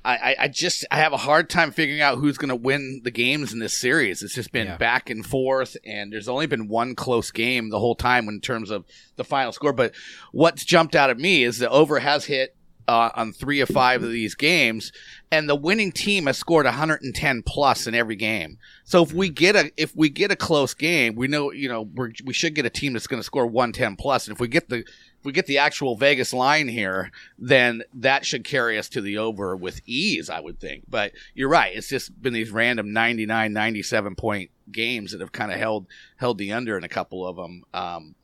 I, 0.06 0.36
I 0.38 0.48
just 0.50 0.84
I 0.92 0.98
have 0.98 1.14
a 1.14 1.18
hard 1.18 1.50
time 1.50 1.72
figuring 1.72 2.02
out 2.02 2.18
who's 2.18 2.38
going 2.38 2.50
to 2.50 2.56
win 2.58 3.00
the 3.06 3.12
games 3.12 3.54
in 3.54 3.60
this 3.60 3.80
series. 3.80 4.22
It's 4.22 4.36
just 4.36 4.52
been 4.52 4.68
Yeah. 4.68 4.76
back 4.78 5.10
and 5.10 5.26
forth, 5.26 5.78
and 5.86 6.12
there's 6.12 6.28
only 6.28 6.46
been 6.46 6.68
one 6.68 6.94
close 6.94 7.32
game 7.32 7.70
the 7.70 7.80
whole 7.80 7.96
time 7.96 8.28
in 8.28 8.42
terms 8.42 8.70
of 8.70 8.84
the 9.16 9.24
final 9.24 9.54
score. 9.54 9.72
But 9.72 9.94
what's 10.34 10.66
jumped 10.66 10.96
out 10.96 11.10
at 11.10 11.18
me 11.20 11.44
is 11.46 11.58
the 11.60 11.70
over 11.70 12.00
has 12.00 12.26
hit 12.26 12.54
uh, 12.88 13.10
on 13.16 13.34
three 13.34 13.60
of 13.62 13.70
five 13.70 14.04
of 14.04 14.12
these 14.12 14.36
games, 14.36 14.92
and 15.32 15.50
the 15.50 15.56
winning 15.56 15.92
team 15.92 16.28
has 16.28 16.38
scored 16.38 16.66
110 16.66 17.44
plus 17.44 17.88
in 17.88 17.96
every 17.96 18.16
game. 18.16 18.58
So 18.84 19.04
if 19.04 19.14
we 19.14 19.30
get 19.30 19.56
a 19.56 19.72
if 19.78 19.96
we 19.96 20.10
get 20.10 20.32
a 20.32 20.36
close 20.36 20.74
game, 20.74 21.16
we 21.16 21.28
know 21.28 21.52
you 21.52 21.70
know 21.70 21.84
we're, 21.84 22.12
we 22.26 22.34
should 22.34 22.56
get 22.56 22.66
a 22.66 22.70
team 22.70 22.94
that's 22.94 23.08
going 23.08 23.20
to 23.20 23.26
score 23.26 23.46
110 23.46 23.96
plus. 23.96 24.04
plus, 24.04 24.28
and 24.28 24.36
if 24.36 24.40
we 24.40 24.48
get 24.48 24.70
the 24.70 24.80
if 24.80 25.26
we 25.26 25.32
get 25.32 25.46
the 25.46 25.58
actual 25.58 25.96
Vegas 25.96 26.34
line 26.34 26.68
here, 26.68 27.12
then 27.40 27.82
that 27.94 28.26
should 28.26 28.44
carry 28.44 28.78
us 28.78 28.90
to 28.90 29.02
the 29.02 29.18
over 29.18 29.56
with 29.56 29.82
ease, 29.86 30.30
I 30.30 30.42
would 30.42 30.60
think. 30.60 30.84
But 30.90 31.14
you're 31.34 31.50
right; 31.50 31.76
it's 31.76 31.88
just 31.88 32.22
been 32.22 32.34
these 32.34 32.52
random 32.52 32.92
99, 32.92 33.54
97 33.54 34.16
point 34.16 34.52
games 34.72 35.12
that 35.12 35.22
have 35.22 35.32
kind 35.32 35.52
of 35.52 35.58
held 35.58 35.88
held 36.18 36.38
the 36.38 36.52
under 36.52 36.78
in 36.78 36.84
a 36.84 36.90
couple 36.90 37.26
of 37.26 37.38
them. 37.38 37.64
Um, 37.74 38.16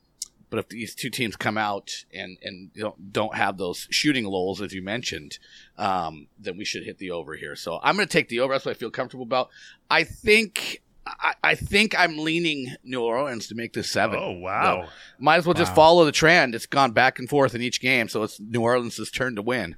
but 0.50 0.58
if 0.58 0.68
these 0.68 0.94
two 0.94 1.08
teams 1.10 1.36
come 1.36 1.56
out 1.56 2.04
and 2.12 2.36
and 2.42 2.74
don't 2.74 3.12
don't 3.12 3.36
have 3.36 3.56
those 3.56 3.86
shooting 3.90 4.24
lulls 4.26 4.60
as 4.60 4.72
you 4.74 4.82
mentioned, 4.82 5.38
um, 5.78 6.26
then 6.38 6.56
we 6.58 6.64
should 6.64 6.84
hit 6.84 6.98
the 6.98 7.10
over 7.12 7.34
here. 7.36 7.56
So 7.56 7.80
I'm 7.82 7.96
going 7.96 8.06
to 8.06 8.12
take 8.12 8.28
the 8.28 8.40
over. 8.40 8.52
That's 8.52 8.64
what 8.66 8.72
I 8.72 8.78
feel 8.78 8.90
comfortable 8.90 9.24
about. 9.24 9.48
I 9.88 10.04
think. 10.04 10.82
I, 11.06 11.32
I 11.42 11.54
think 11.54 11.98
I'm 11.98 12.18
leaning 12.18 12.74
New 12.84 13.00
Orleans 13.02 13.48
to 13.48 13.54
make 13.54 13.72
this 13.72 13.90
seven. 13.90 14.20
Oh 14.22 14.32
wow! 14.32 14.88
Might 15.18 15.36
as 15.38 15.46
well 15.46 15.54
just 15.54 15.72
Wow. 15.72 15.76
follow 15.76 16.04
the 16.04 16.12
trend. 16.12 16.54
It's 16.54 16.66
gone 16.66 16.92
back 16.92 17.18
and 17.18 17.28
forth 17.28 17.54
in 17.54 17.62
each 17.62 17.80
game, 17.80 18.06
so 18.08 18.22
it's 18.22 18.38
New 18.38 18.60
Orleans' 18.60 19.10
turn 19.10 19.34
to 19.36 19.42
win. 19.42 19.76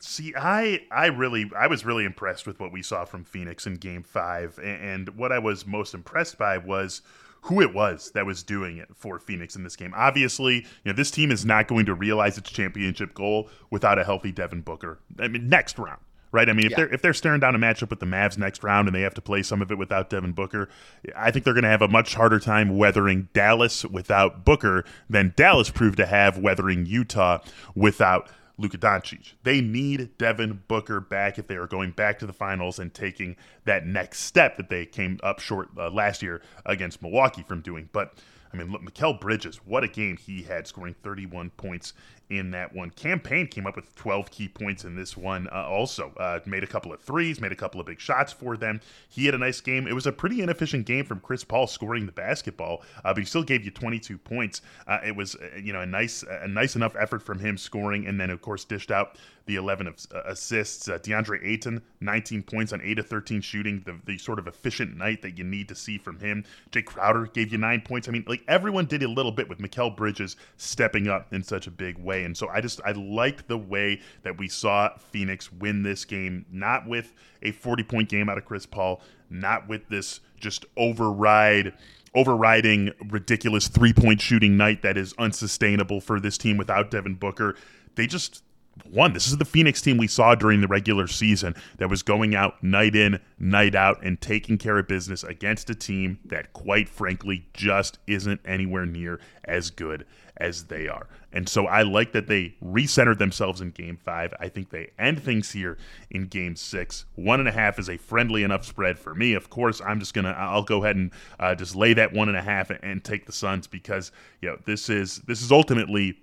See, 0.00 0.34
I 0.36 0.82
I 0.92 1.06
really 1.06 1.50
I 1.58 1.66
was 1.68 1.86
really 1.86 2.04
impressed 2.04 2.46
with 2.46 2.60
what 2.60 2.70
we 2.70 2.82
saw 2.82 3.06
from 3.06 3.24
Phoenix 3.24 3.66
in 3.66 3.74
Game 3.76 4.02
Five, 4.02 4.58
a- 4.58 4.62
and 4.66 5.08
what 5.16 5.32
I 5.32 5.38
was 5.38 5.66
most 5.66 5.94
impressed 5.94 6.36
by 6.36 6.58
was 6.58 7.00
who 7.46 7.60
it 7.60 7.72
was 7.72 8.10
that 8.12 8.26
was 8.26 8.42
doing 8.42 8.76
it 8.78 8.88
for 8.94 9.18
Phoenix 9.18 9.54
in 9.56 9.62
this 9.64 9.76
game. 9.76 9.92
Obviously, 9.96 10.56
you 10.56 10.64
know 10.86 10.92
this 10.92 11.10
team 11.10 11.30
is 11.30 11.44
not 11.44 11.68
going 11.68 11.86
to 11.86 11.94
realize 11.94 12.36
its 12.38 12.50
championship 12.50 13.14
goal 13.14 13.48
without 13.70 13.98
a 13.98 14.04
healthy 14.04 14.32
Devin 14.32 14.62
Booker. 14.62 14.98
I 15.20 15.28
mean, 15.28 15.48
next 15.48 15.78
round, 15.78 16.00
right? 16.32 16.48
I 16.48 16.52
mean, 16.52 16.66
if 16.66 16.72
Yeah. 16.72 16.76
they're 16.78 16.92
if 16.94 17.02
they're 17.02 17.14
staring 17.14 17.38
down 17.40 17.54
a 17.54 17.58
matchup 17.58 17.90
with 17.90 18.00
the 18.00 18.06
Mavs 18.06 18.36
next 18.36 18.64
round 18.64 18.88
and 18.88 18.94
they 18.94 19.02
have 19.02 19.14
to 19.14 19.20
play 19.20 19.42
some 19.44 19.62
of 19.62 19.70
it 19.70 19.78
without 19.78 20.10
Devin 20.10 20.32
Booker, 20.32 20.68
I 21.16 21.30
think 21.30 21.44
they're 21.44 21.54
going 21.54 21.62
to 21.64 21.70
have 21.70 21.82
a 21.82 21.88
much 21.88 22.14
harder 22.14 22.40
time 22.40 22.76
weathering 22.76 23.28
Dallas 23.32 23.84
without 23.84 24.44
Booker 24.44 24.84
than 25.08 25.32
Dallas 25.36 25.70
proved 25.70 25.98
to 25.98 26.06
have 26.06 26.38
weathering 26.38 26.84
Utah 26.86 27.38
without 27.76 28.28
Luka 28.58 28.78
Doncic. 28.78 29.32
They 29.42 29.60
need 29.60 30.16
Devin 30.18 30.62
Booker 30.66 31.00
back 31.00 31.38
if 31.38 31.46
they 31.46 31.56
are 31.56 31.66
going 31.66 31.90
back 31.90 32.18
to 32.20 32.26
the 32.26 32.32
finals 32.32 32.78
and 32.78 32.92
taking 32.92 33.36
that 33.64 33.86
next 33.86 34.20
step 34.20 34.56
that 34.56 34.70
they 34.70 34.86
came 34.86 35.20
up 35.22 35.40
short 35.40 35.68
uh, 35.76 35.90
last 35.90 36.22
year 36.22 36.40
against 36.64 37.02
Milwaukee 37.02 37.42
from 37.42 37.60
doing. 37.60 37.88
But 37.92 38.14
I 38.52 38.56
mean, 38.56 38.70
look, 38.70 38.82
Mikal 38.82 39.20
Bridges, 39.20 39.56
what 39.64 39.84
a 39.84 39.88
game 39.88 40.16
he 40.16 40.42
had, 40.42 40.66
scoring 40.66 40.94
31 41.02 41.50
points 41.50 41.92
in 42.28 42.50
that 42.50 42.74
one. 42.74 42.90
Cam 42.90 43.20
Payne 43.20 43.46
came 43.46 43.66
up 43.66 43.76
with 43.76 43.94
12 43.94 44.30
key 44.30 44.48
points 44.48 44.84
in 44.84 44.96
this 44.96 45.16
one. 45.16 45.48
Uh, 45.52 45.64
also, 45.68 46.12
uh, 46.16 46.40
made 46.44 46.64
a 46.64 46.66
couple 46.66 46.92
of 46.92 47.00
threes, 47.00 47.40
made 47.40 47.52
a 47.52 47.56
couple 47.56 47.80
of 47.80 47.86
big 47.86 48.00
shots 48.00 48.32
for 48.32 48.56
them. 48.56 48.80
He 49.08 49.26
had 49.26 49.34
a 49.34 49.38
nice 49.38 49.60
game. 49.60 49.86
It 49.86 49.94
was 49.94 50.06
a 50.06 50.12
pretty 50.12 50.42
inefficient 50.42 50.86
game 50.86 51.04
from 51.04 51.20
Chris 51.20 51.44
Paul 51.44 51.66
scoring 51.66 52.06
the 52.06 52.12
basketball, 52.12 52.82
uh, 53.04 53.14
but 53.14 53.18
he 53.18 53.24
still 53.24 53.44
gave 53.44 53.64
you 53.64 53.70
22 53.70 54.18
points. 54.18 54.62
Uh, 54.86 54.98
it 55.04 55.14
was, 55.14 55.36
uh, 55.36 55.56
you 55.56 55.72
know, 55.72 55.80
a 55.80 55.86
nice, 55.86 56.24
a 56.28 56.48
nice 56.48 56.74
enough 56.74 56.96
effort 56.98 57.22
from 57.22 57.38
him 57.38 57.56
scoring, 57.56 58.06
and 58.06 58.20
then 58.20 58.30
of 58.30 58.42
course 58.42 58.64
dished 58.64 58.90
out 58.90 59.18
the 59.46 59.56
11 59.56 59.86
of, 59.86 60.06
uh, 60.14 60.22
assists. 60.26 60.88
Uh, 60.88 60.98
DeAndre 60.98 61.44
Ayton, 61.44 61.82
19 62.00 62.42
points 62.42 62.72
on 62.72 62.80
8 62.82 62.98
of 62.98 63.06
13 63.06 63.40
shooting, 63.40 63.82
the, 63.86 63.98
the 64.04 64.18
sort 64.18 64.38
of 64.38 64.46
efficient 64.46 64.96
night 64.96 65.22
that 65.22 65.38
you 65.38 65.44
need 65.44 65.68
to 65.68 65.74
see 65.74 65.98
from 65.98 66.18
him. 66.18 66.44
Jae 66.70 66.84
Crowder 66.84 67.26
gave 67.26 67.52
you 67.52 67.58
nine 67.58 67.80
points. 67.80 68.08
I 68.08 68.12
mean, 68.12 68.24
like 68.26 68.42
everyone 68.48 68.86
did 68.86 69.02
a 69.02 69.08
little 69.08 69.32
bit 69.32 69.48
with 69.48 69.58
Mikal 69.58 69.96
Bridges 69.96 70.36
stepping 70.56 71.08
up 71.08 71.32
in 71.32 71.42
such 71.42 71.66
a 71.66 71.70
big 71.70 71.98
way. 71.98 72.24
And 72.24 72.36
so 72.36 72.48
I 72.48 72.60
just, 72.60 72.80
I 72.84 72.92
liked 72.92 73.48
the 73.48 73.58
way 73.58 74.00
that 74.22 74.36
we 74.36 74.48
saw 74.48 74.90
Phoenix 74.98 75.52
win 75.52 75.82
this 75.82 76.04
game, 76.04 76.44
not 76.50 76.86
with 76.86 77.14
a 77.42 77.52
40 77.52 77.84
point 77.84 78.08
game 78.08 78.28
out 78.28 78.38
of 78.38 78.44
Chris 78.44 78.66
Paul, 78.66 79.00
not 79.30 79.68
with 79.68 79.88
this 79.88 80.20
just 80.38 80.66
override 80.76 81.72
overriding 82.14 82.90
ridiculous 83.10 83.68
three 83.68 83.92
point 83.92 84.20
shooting 84.20 84.56
night 84.56 84.82
that 84.82 84.96
is 84.96 85.14
unsustainable 85.18 86.00
for 86.00 86.18
this 86.18 86.38
team 86.38 86.56
without 86.56 86.90
Devin 86.90 87.14
Booker. 87.14 87.54
They 87.94 88.06
just 88.06 88.42
won. 88.90 89.12
This 89.12 89.28
is 89.28 89.38
the 89.38 89.44
Phoenix 89.44 89.80
team 89.80 89.96
we 89.96 90.06
saw 90.06 90.34
during 90.34 90.60
the 90.60 90.68
regular 90.68 91.06
season 91.06 91.54
that 91.78 91.88
was 91.88 92.02
going 92.02 92.34
out 92.34 92.62
night 92.62 92.94
in, 92.94 93.20
night 93.38 93.74
out, 93.74 94.02
and 94.04 94.20
taking 94.20 94.58
care 94.58 94.78
of 94.78 94.88
business 94.88 95.24
against 95.24 95.70
a 95.70 95.74
team 95.74 96.18
that, 96.24 96.52
quite 96.52 96.88
frankly, 96.88 97.46
just 97.52 97.98
isn't 98.06 98.40
anywhere 98.44 98.86
near 98.86 99.20
as 99.44 99.70
good 99.70 100.06
as 100.36 100.64
they 100.64 100.86
are. 100.86 101.08
And 101.32 101.48
so 101.48 101.66
I 101.66 101.82
like 101.82 102.12
that 102.12 102.28
they 102.28 102.54
recentered 102.62 103.18
themselves 103.18 103.60
in 103.60 103.70
game 103.70 103.96
five. 103.96 104.32
I 104.38 104.48
think 104.48 104.70
they 104.70 104.90
end 104.98 105.22
things 105.22 105.52
here 105.52 105.78
in 106.10 106.26
game 106.26 106.56
six. 106.56 107.06
One 107.14 107.40
and 107.40 107.48
a 107.48 107.52
half 107.52 107.78
is 107.78 107.88
a 107.88 107.96
friendly 107.96 108.42
enough 108.42 108.64
spread 108.64 108.98
for 108.98 109.14
me. 109.14 109.34
Of 109.34 109.50
course, 109.50 109.80
I'm 109.80 109.98
just 109.98 110.14
going 110.14 110.24
to, 110.24 110.30
I'll 110.30 110.62
go 110.62 110.82
ahead 110.84 110.96
and 110.96 111.10
uh, 111.40 111.54
just 111.54 111.74
lay 111.74 111.94
that 111.94 112.12
one 112.12 112.28
and 112.28 112.36
a 112.36 112.42
half 112.42 112.70
and, 112.70 112.78
and 112.82 113.04
take 113.04 113.26
the 113.26 113.32
Suns 113.32 113.66
because, 113.66 114.12
you 114.40 114.48
know, 114.48 114.58
this 114.64 114.88
is, 114.88 115.18
this 115.26 115.42
is 115.42 115.52
ultimately, 115.52 116.18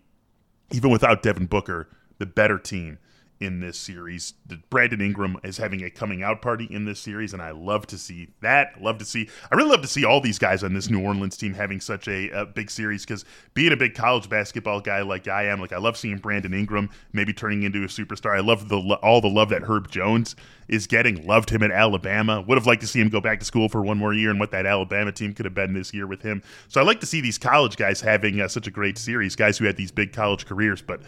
even 0.72 0.90
without 0.90 1.22
Devin 1.22 1.48
Booker, 1.48 1.90
the 2.20 2.26
better 2.26 2.58
team 2.58 3.00
in 3.44 3.60
this 3.60 3.78
series. 3.78 4.34
Brandon 4.70 5.02
Ingram 5.02 5.38
is 5.44 5.58
having 5.58 5.84
a 5.84 5.90
coming 5.90 6.24
out 6.24 6.42
party 6.42 6.66
in 6.70 6.86
this 6.86 7.00
series, 7.00 7.34
and 7.34 7.42
I 7.42 7.52
love 7.52 7.86
to 7.88 7.98
see 7.98 8.30
that. 8.42 8.82
Love 8.82 9.00
to 9.00 9.06
see. 9.06 9.30
I 9.52 9.56
really 9.56 9.70
love 9.70 9.82
to 9.82 9.88
see 9.88 10.06
all 10.06 10.22
these 10.22 10.40
guys 10.40 10.64
on 10.64 10.74
this 10.74 10.90
New 10.90 11.04
Orleans 11.04 11.36
team 11.36 11.54
having 11.54 11.82
such 11.82 12.08
a, 12.08 12.30
a 12.30 12.46
big 12.46 12.72
series 12.72 13.06
because 13.06 13.26
being 13.54 13.74
a 13.74 13.78
big 13.78 13.96
college 13.96 14.30
basketball 14.30 14.80
guy 14.80 15.02
like 15.02 15.28
I 15.28 15.48
am, 15.48 15.60
like 15.60 15.74
I 15.74 15.78
love 15.78 15.98
seeing 15.98 16.18
Brandon 16.18 16.54
Ingram 16.54 16.90
maybe 17.12 17.34
turning 17.34 17.64
into 17.64 17.84
a 17.84 17.88
superstar. 17.88 18.36
I 18.36 18.42
love 18.42 18.70
the 18.70 18.80
all 19.04 19.20
the 19.20 19.28
love 19.28 19.50
that 19.50 19.64
Herb 19.64 19.92
Jones 19.92 20.36
is 20.70 20.88
getting. 20.88 21.28
Loved 21.28 21.50
him 21.50 21.64
at 21.64 21.72
Alabama. 21.72 22.42
Would 22.42 22.58
have 22.58 22.68
liked 22.68 22.82
to 22.82 22.88
see 22.88 23.02
him 23.02 23.10
go 23.10 23.20
back 23.20 23.40
to 23.40 23.46
school 23.46 23.68
for 23.68 23.82
one 23.82 23.98
more 23.98 24.14
year 24.14 24.30
and 24.30 24.40
what 24.40 24.52
that 24.52 24.66
Alabama 24.66 25.12
team 25.12 25.34
could 25.34 25.46
have 25.46 25.54
been 25.54 25.74
this 25.74 25.94
year 25.94 26.08
with 26.08 26.22
him. 26.22 26.42
So 26.70 26.80
I 26.80 26.86
like 26.86 27.02
to 27.02 27.06
see 27.06 27.20
these 27.20 27.38
college 27.38 27.76
guys 27.76 28.00
having 28.00 28.40
uh, 28.40 28.48
such 28.48 28.68
a 28.68 28.72
great 28.72 28.98
series, 28.98 29.36
guys 29.36 29.58
who 29.58 29.66
had 29.66 29.76
these 29.76 29.92
big 29.92 30.14
college 30.14 30.46
careers, 30.46 30.82
but. 30.82 31.02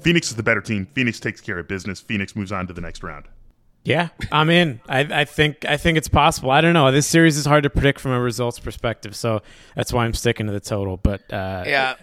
Phoenix 0.00 0.30
is 0.30 0.36
the 0.36 0.42
better 0.42 0.60
team. 0.60 0.86
Phoenix 0.94 1.20
takes 1.20 1.40
care 1.40 1.58
of 1.58 1.68
business. 1.68 2.00
Phoenix 2.00 2.36
moves 2.36 2.52
on 2.52 2.66
to 2.66 2.72
the 2.72 2.80
next 2.80 3.02
round. 3.02 3.26
Yeah, 3.84 4.08
I'm 4.30 4.50
in. 4.50 4.80
I, 4.88 5.00
I 5.00 5.24
think 5.24 5.64
I 5.64 5.76
think 5.76 5.96
it's 5.96 6.08
possible. 6.08 6.50
I 6.50 6.60
don't 6.60 6.74
know. 6.74 6.90
This 6.92 7.06
series 7.06 7.36
is 7.36 7.46
hard 7.46 7.62
to 7.62 7.70
predict 7.70 8.00
from 8.00 8.12
a 8.12 8.20
results 8.20 8.58
perspective, 8.58 9.16
so 9.16 9.40
that's 9.74 9.92
why 9.92 10.04
I'm 10.04 10.12
sticking 10.12 10.46
to 10.46 10.52
the 10.52 10.60
total. 10.60 10.96
But 10.96 11.32
uh, 11.32 11.64
Yeah, 11.66 11.94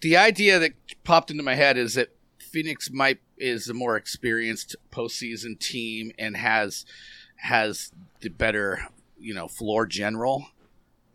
the 0.00 0.16
idea 0.16 0.58
that 0.58 0.72
popped 1.04 1.30
into 1.30 1.42
my 1.42 1.54
head 1.54 1.76
is 1.76 1.94
that 1.94 2.10
Phoenix 2.38 2.90
might 2.90 3.18
is 3.36 3.68
a 3.68 3.74
more 3.74 3.96
experienced 3.96 4.76
postseason 4.92 5.58
team 5.58 6.12
and 6.18 6.36
has 6.36 6.84
has 7.36 7.90
the 8.20 8.28
better 8.28 8.86
you 9.18 9.34
know 9.34 9.48
floor 9.48 9.86
general. 9.86 10.46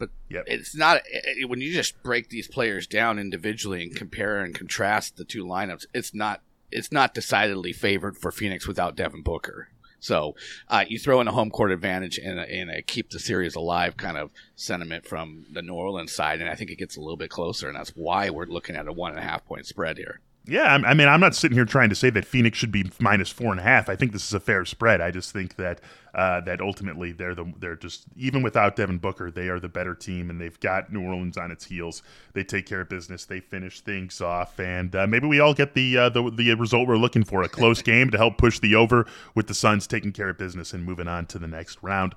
But 0.03 0.35
Yep. 0.35 0.43
it's 0.47 0.75
not 0.75 1.01
it, 1.05 1.47
when 1.47 1.61
you 1.61 1.71
just 1.71 2.01
break 2.03 2.29
these 2.29 2.47
players 2.47 2.87
down 2.87 3.19
individually 3.19 3.83
and 3.83 3.95
compare 3.95 4.39
and 4.39 4.53
contrast 4.53 5.15
the 5.15 5.23
two 5.23 5.45
lineups. 5.45 5.85
It's 5.93 6.13
not 6.13 6.41
it's 6.71 6.91
not 6.91 7.13
decidedly 7.13 7.71
favored 7.71 8.17
for 8.17 8.31
Phoenix 8.31 8.67
without 8.67 8.95
Devin 8.95 9.21
Booker. 9.21 9.69
So 9.99 10.35
uh, 10.67 10.83
you 10.87 10.99
throw 10.99 11.21
in 11.21 11.29
a 11.29 11.31
home 11.31 11.49
court 11.49 11.71
advantage 11.71 12.17
and 12.17 12.37
a, 12.37 12.43
and 12.43 12.69
a 12.69 12.81
keep 12.81 13.11
the 13.11 13.19
series 13.19 13.55
alive 13.55 13.95
kind 13.95 14.17
of 14.17 14.31
sentiment 14.55 15.05
from 15.07 15.45
the 15.53 15.61
New 15.61 15.75
Orleans 15.75 16.11
side, 16.11 16.41
and 16.41 16.49
I 16.49 16.55
think 16.55 16.71
it 16.71 16.77
gets 16.77 16.97
a 16.97 16.99
little 16.99 17.15
bit 17.15 17.29
closer, 17.29 17.69
and 17.69 17.77
that's 17.77 17.91
why 17.91 18.29
we're 18.29 18.45
looking 18.45 18.75
at 18.75 18.87
a 18.87 18.91
one 18.91 19.11
and 19.11 19.19
a 19.19 19.23
half 19.23 19.45
point 19.45 19.65
spread 19.65 19.97
here. 19.97 20.19
Yeah, 20.45 20.77
I 20.85 20.93
mean, 20.93 21.07
I'm 21.07 21.21
not 21.21 21.35
sitting 21.35 21.55
here 21.55 21.63
trying 21.63 21.87
to 21.87 21.95
say 21.95 22.09
that 22.09 22.25
Phoenix 22.25 22.57
should 22.57 22.71
be 22.71 22.91
minus 22.99 23.29
four 23.29 23.51
and 23.51 23.61
a 23.61 23.63
half. 23.63 23.87
I 23.87 23.95
think 23.95 24.11
this 24.11 24.27
is 24.27 24.33
a 24.33 24.41
fair 24.41 24.65
spread. 24.65 24.99
I 24.99 25.09
just 25.09 25.31
think 25.31 25.55
that 25.55 25.79
uh, 26.13 26.41
that 26.41 26.59
ultimately 26.59 27.13
they're 27.13 27.33
the 27.33 27.53
they're 27.59 27.77
just 27.77 28.03
even 28.17 28.41
without 28.41 28.75
Devin 28.75 28.97
Booker, 28.97 29.31
they 29.31 29.47
are 29.47 29.59
the 29.59 29.69
better 29.69 29.95
team, 29.95 30.29
and 30.29 30.41
they've 30.41 30.59
got 30.59 30.91
New 30.91 31.01
Orleans 31.01 31.37
on 31.37 31.49
its 31.49 31.65
heels. 31.65 32.03
They 32.33 32.43
take 32.43 32.65
care 32.65 32.81
of 32.81 32.89
business. 32.89 33.23
They 33.23 33.39
finish 33.39 33.79
things 33.79 34.19
off, 34.19 34.59
and 34.59 34.93
uh, 34.93 35.07
maybe 35.07 35.27
we 35.27 35.39
all 35.39 35.53
get 35.53 35.75
the, 35.75 35.97
uh, 35.97 36.09
the 36.09 36.29
the 36.29 36.53
result 36.55 36.89
we're 36.89 36.97
looking 36.97 37.23
for: 37.23 37.41
a 37.41 37.47
close 37.49 37.81
game 37.83 38.09
to 38.09 38.17
help 38.17 38.37
push 38.37 38.59
the 38.59 38.75
over, 38.75 39.07
with 39.33 39.47
the 39.47 39.53
Suns 39.53 39.87
taking 39.87 40.11
care 40.11 40.27
of 40.27 40.37
business 40.37 40.73
and 40.73 40.83
moving 40.83 41.07
on 41.07 41.25
to 41.27 41.39
the 41.39 41.47
next 41.47 41.77
round. 41.81 42.15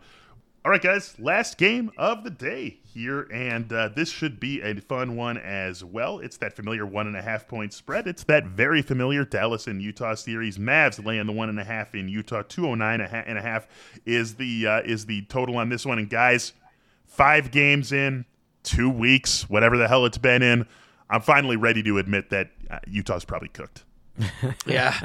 All 0.66 0.72
right, 0.72 0.82
guys, 0.82 1.14
last 1.20 1.58
game 1.58 1.92
of 1.96 2.24
the 2.24 2.30
day 2.30 2.78
here, 2.92 3.28
and 3.32 3.72
uh, 3.72 3.90
this 3.94 4.10
should 4.10 4.40
be 4.40 4.60
a 4.62 4.74
fun 4.74 5.14
one 5.14 5.38
as 5.38 5.84
well. 5.84 6.18
It's 6.18 6.38
that 6.38 6.54
familiar 6.54 6.84
one 6.84 7.06
and 7.06 7.16
a 7.16 7.22
half 7.22 7.46
point 7.46 7.72
spread. 7.72 8.08
It's 8.08 8.24
that 8.24 8.46
very 8.46 8.82
familiar 8.82 9.24
Dallas 9.24 9.68
and 9.68 9.80
Utah 9.80 10.16
series. 10.16 10.58
Mavs 10.58 11.06
laying 11.06 11.24
the 11.26 11.32
one 11.32 11.50
and 11.50 11.60
a 11.60 11.64
half 11.64 11.94
in 11.94 12.08
Utah. 12.08 12.42
Two 12.42 12.62
hundred 12.62 12.78
nine 12.78 13.00
and 13.00 13.38
a 13.38 13.40
half 13.40 13.68
is 14.04 14.34
the 14.34 14.66
uh, 14.66 14.80
is 14.80 15.06
the 15.06 15.22
total 15.26 15.56
on 15.58 15.68
this 15.68 15.86
one. 15.86 16.00
And 16.00 16.10
guys, 16.10 16.52
five 17.06 17.52
games 17.52 17.92
in, 17.92 18.24
two 18.64 18.90
weeks, 18.90 19.48
whatever 19.48 19.76
the 19.76 19.86
hell 19.86 20.04
it's 20.04 20.18
been 20.18 20.42
in, 20.42 20.66
I'm 21.08 21.20
finally 21.20 21.56
ready 21.56 21.84
to 21.84 21.98
admit 21.98 22.30
that 22.30 22.50
uh, 22.68 22.80
Utah's 22.88 23.24
probably 23.24 23.50
cooked. 23.50 23.84
yeah, 24.66 24.98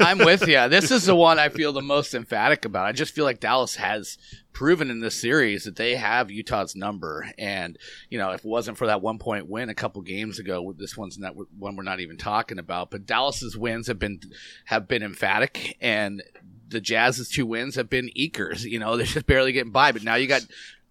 I'm 0.00 0.18
with 0.18 0.46
you. 0.46 0.68
This 0.68 0.90
is 0.90 1.04
the 1.04 1.14
one 1.14 1.38
I 1.38 1.48
feel 1.48 1.72
the 1.72 1.82
most 1.82 2.14
emphatic 2.14 2.64
about. 2.64 2.86
I 2.86 2.92
just 2.92 3.14
feel 3.14 3.24
like 3.24 3.40
Dallas 3.40 3.76
has 3.76 4.18
proven 4.52 4.90
in 4.90 5.00
this 5.00 5.20
series 5.20 5.64
that 5.64 5.76
they 5.76 5.96
have 5.96 6.30
Utah's 6.30 6.74
number. 6.74 7.30
And, 7.38 7.78
you 8.08 8.18
know, 8.18 8.30
if 8.30 8.40
it 8.40 8.46
wasn't 8.46 8.78
for 8.78 8.86
that 8.86 9.02
one 9.02 9.18
point 9.18 9.48
win 9.48 9.68
a 9.68 9.74
couple 9.74 10.02
games 10.02 10.38
ago, 10.38 10.74
this 10.76 10.96
one's 10.96 11.18
not 11.18 11.34
one 11.58 11.76
we're 11.76 11.82
not 11.82 12.00
even 12.00 12.16
talking 12.16 12.58
about. 12.58 12.90
But 12.90 13.06
Dallas's 13.06 13.56
wins 13.56 13.86
have 13.86 13.98
been 13.98 14.20
have 14.66 14.88
been 14.88 15.02
emphatic 15.02 15.76
and 15.80 16.22
the 16.68 16.80
Jazz's 16.80 17.28
two 17.28 17.46
wins 17.46 17.76
have 17.76 17.88
been 17.88 18.10
ekers. 18.18 18.62
You 18.62 18.78
know, 18.78 18.96
they're 18.96 19.06
just 19.06 19.26
barely 19.26 19.52
getting 19.52 19.72
by. 19.72 19.92
But 19.92 20.02
now 20.02 20.16
you 20.16 20.26
got 20.26 20.46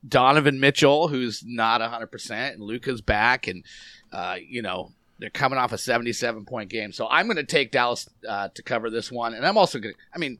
Donovan 0.07 0.59
Mitchell, 0.59 1.07
who's 1.07 1.43
not 1.45 1.81
100%, 1.81 2.53
and 2.53 2.61
Luka's 2.61 3.01
back. 3.01 3.47
And, 3.47 3.65
uh, 4.11 4.37
you 4.47 4.61
know, 4.61 4.91
they're 5.19 5.29
coming 5.29 5.57
off 5.57 5.71
a 5.71 5.77
77 5.77 6.45
point 6.45 6.69
game. 6.69 6.91
So 6.91 7.07
I'm 7.09 7.27
going 7.27 7.37
to 7.37 7.43
take 7.43 7.71
Dallas 7.71 8.09
uh, 8.27 8.49
to 8.49 8.63
cover 8.63 8.89
this 8.89 9.11
one. 9.11 9.33
And 9.33 9.45
I'm 9.45 9.57
also 9.57 9.79
going 9.79 9.93
to, 9.93 9.99
I 10.13 10.17
mean, 10.17 10.39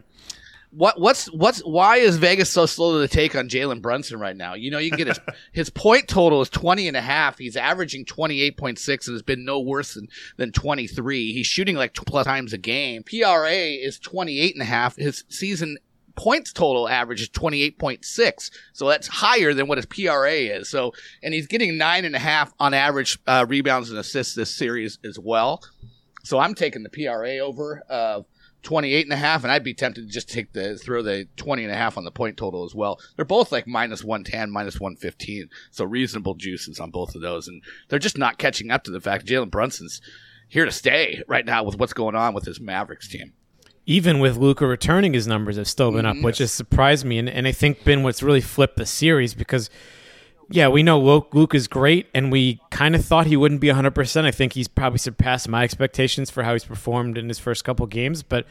what 0.71 0.99
what's 0.99 1.27
what's 1.31 1.59
why 1.59 1.97
is 1.97 2.17
Vegas 2.17 2.49
so 2.49 2.65
slow 2.65 2.99
to 2.99 3.07
take 3.07 3.33
on 3.33 3.47
Jalen 3.47 3.81
Brunson 3.81 4.19
right 4.19 4.35
now? 4.35 4.55
You 4.55 4.71
know, 4.71 4.77
you 4.77 4.89
can 4.89 4.97
get 4.97 5.07
his 5.07 5.19
his 5.53 5.69
point 5.69 6.07
total 6.07 6.41
is 6.41 6.49
20 6.49 6.89
and 6.89 6.97
a 6.97 7.01
half. 7.01 7.37
He's 7.37 7.55
averaging 7.55 8.03
28.6 8.05 9.07
and 9.07 9.13
has 9.13 9.21
been 9.21 9.45
no 9.45 9.59
worse 9.59 9.93
than, 9.93 10.09
than 10.35 10.51
23. 10.51 11.31
He's 11.31 11.47
shooting 11.47 11.75
like 11.75 11.93
plus 11.93 12.25
times 12.25 12.51
a 12.51 12.57
game. 12.57 13.03
PRA 13.03 13.51
is 13.51 13.99
28 13.99 14.53
and 14.55 14.61
a 14.61 14.65
half. 14.65 14.97
His 14.97 15.23
season 15.29 15.77
points 16.15 16.53
total 16.53 16.87
average 16.87 17.21
is 17.21 17.29
28.6. 17.29 18.51
So 18.73 18.87
that's 18.87 19.07
higher 19.07 19.53
than 19.53 19.67
what 19.67 19.77
his 19.77 19.85
PRA 19.85 20.31
is. 20.31 20.69
So, 20.69 20.93
and 21.21 21.33
he's 21.33 21.47
getting 21.47 21.77
nine 21.77 22.05
and 22.05 22.15
a 22.15 22.19
half 22.19 22.53
on 22.59 22.73
average 22.73 23.19
uh, 23.27 23.45
rebounds 23.47 23.89
and 23.89 23.99
assists 23.99 24.35
this 24.35 24.53
series 24.53 24.99
as 25.03 25.19
well. 25.19 25.61
So 26.23 26.39
I'm 26.39 26.55
taking 26.55 26.83
the 26.83 26.89
PRA 26.89 27.37
over 27.37 27.83
uh, 27.89 28.21
28 28.63 29.05
and 29.05 29.13
a 29.13 29.17
half, 29.17 29.43
and 29.43 29.51
I'd 29.51 29.63
be 29.63 29.75
tempted 29.75 30.07
to 30.07 30.11
just 30.11 30.27
take 30.29 30.53
the 30.53 30.75
throw 30.75 31.03
the 31.03 31.27
20 31.37 31.63
and 31.63 31.71
a 31.71 31.75
half 31.75 31.97
on 31.97 32.03
the 32.03 32.11
point 32.11 32.35
total 32.35 32.65
as 32.65 32.73
well. 32.73 32.99
They're 33.15 33.23
both 33.23 33.51
like 33.51 33.67
minus 33.67 34.03
110, 34.03 34.49
minus 34.49 34.79
115. 34.79 35.49
So 35.69 35.85
reasonable 35.85 36.33
juices 36.33 36.79
on 36.79 36.89
both 36.89 37.13
of 37.13 37.21
those. 37.21 37.47
And 37.47 37.61
they're 37.89 37.99
just 37.99 38.17
not 38.17 38.39
catching 38.39 38.71
up 38.71 38.83
to 38.85 38.91
the 38.91 38.99
fact 38.99 39.27
Jalen 39.27 39.51
Brunson's 39.51 40.01
here 40.47 40.65
to 40.65 40.71
stay 40.71 41.21
right 41.27 41.45
now 41.45 41.63
with 41.63 41.77
what's 41.77 41.93
going 41.93 42.15
on 42.15 42.33
with 42.33 42.45
his 42.45 42.59
Mavericks 42.59 43.07
team 43.07 43.33
even 43.85 44.19
with 44.19 44.37
Luka 44.37 44.65
returning, 44.65 45.13
his 45.13 45.27
numbers 45.27 45.57
have 45.57 45.67
still 45.67 45.91
been 45.91 46.05
up, 46.05 46.17
which 46.23 46.39
has 46.39 46.51
surprised 46.51 47.05
me, 47.05 47.17
and, 47.19 47.29
and 47.29 47.47
I 47.47 47.51
think 47.51 47.83
been 47.83 48.01
what's 48.03 48.23
really 48.23 48.41
flipped 48.41 48.77
the 48.77 48.85
series 48.85 49.33
because, 49.33 49.69
yeah, 50.49 50.67
we 50.67 50.81
know 50.81 50.99
Luke 50.99 51.53
is 51.53 51.67
great, 51.67 52.07
and 52.13 52.31
we 52.31 52.59
kind 52.71 52.95
of 52.95 53.05
thought 53.05 53.27
he 53.27 53.37
wouldn't 53.37 53.61
be 53.61 53.67
100%. 53.67 54.25
I 54.25 54.31
think 54.31 54.53
he's 54.53 54.67
probably 54.67 54.97
surpassed 54.97 55.47
my 55.47 55.63
expectations 55.63 56.31
for 56.31 56.43
how 56.43 56.53
he's 56.53 56.65
performed 56.65 57.17
in 57.17 57.27
his 57.27 57.37
first 57.37 57.63
couple 57.63 57.85
games, 57.85 58.23
but 58.23 58.47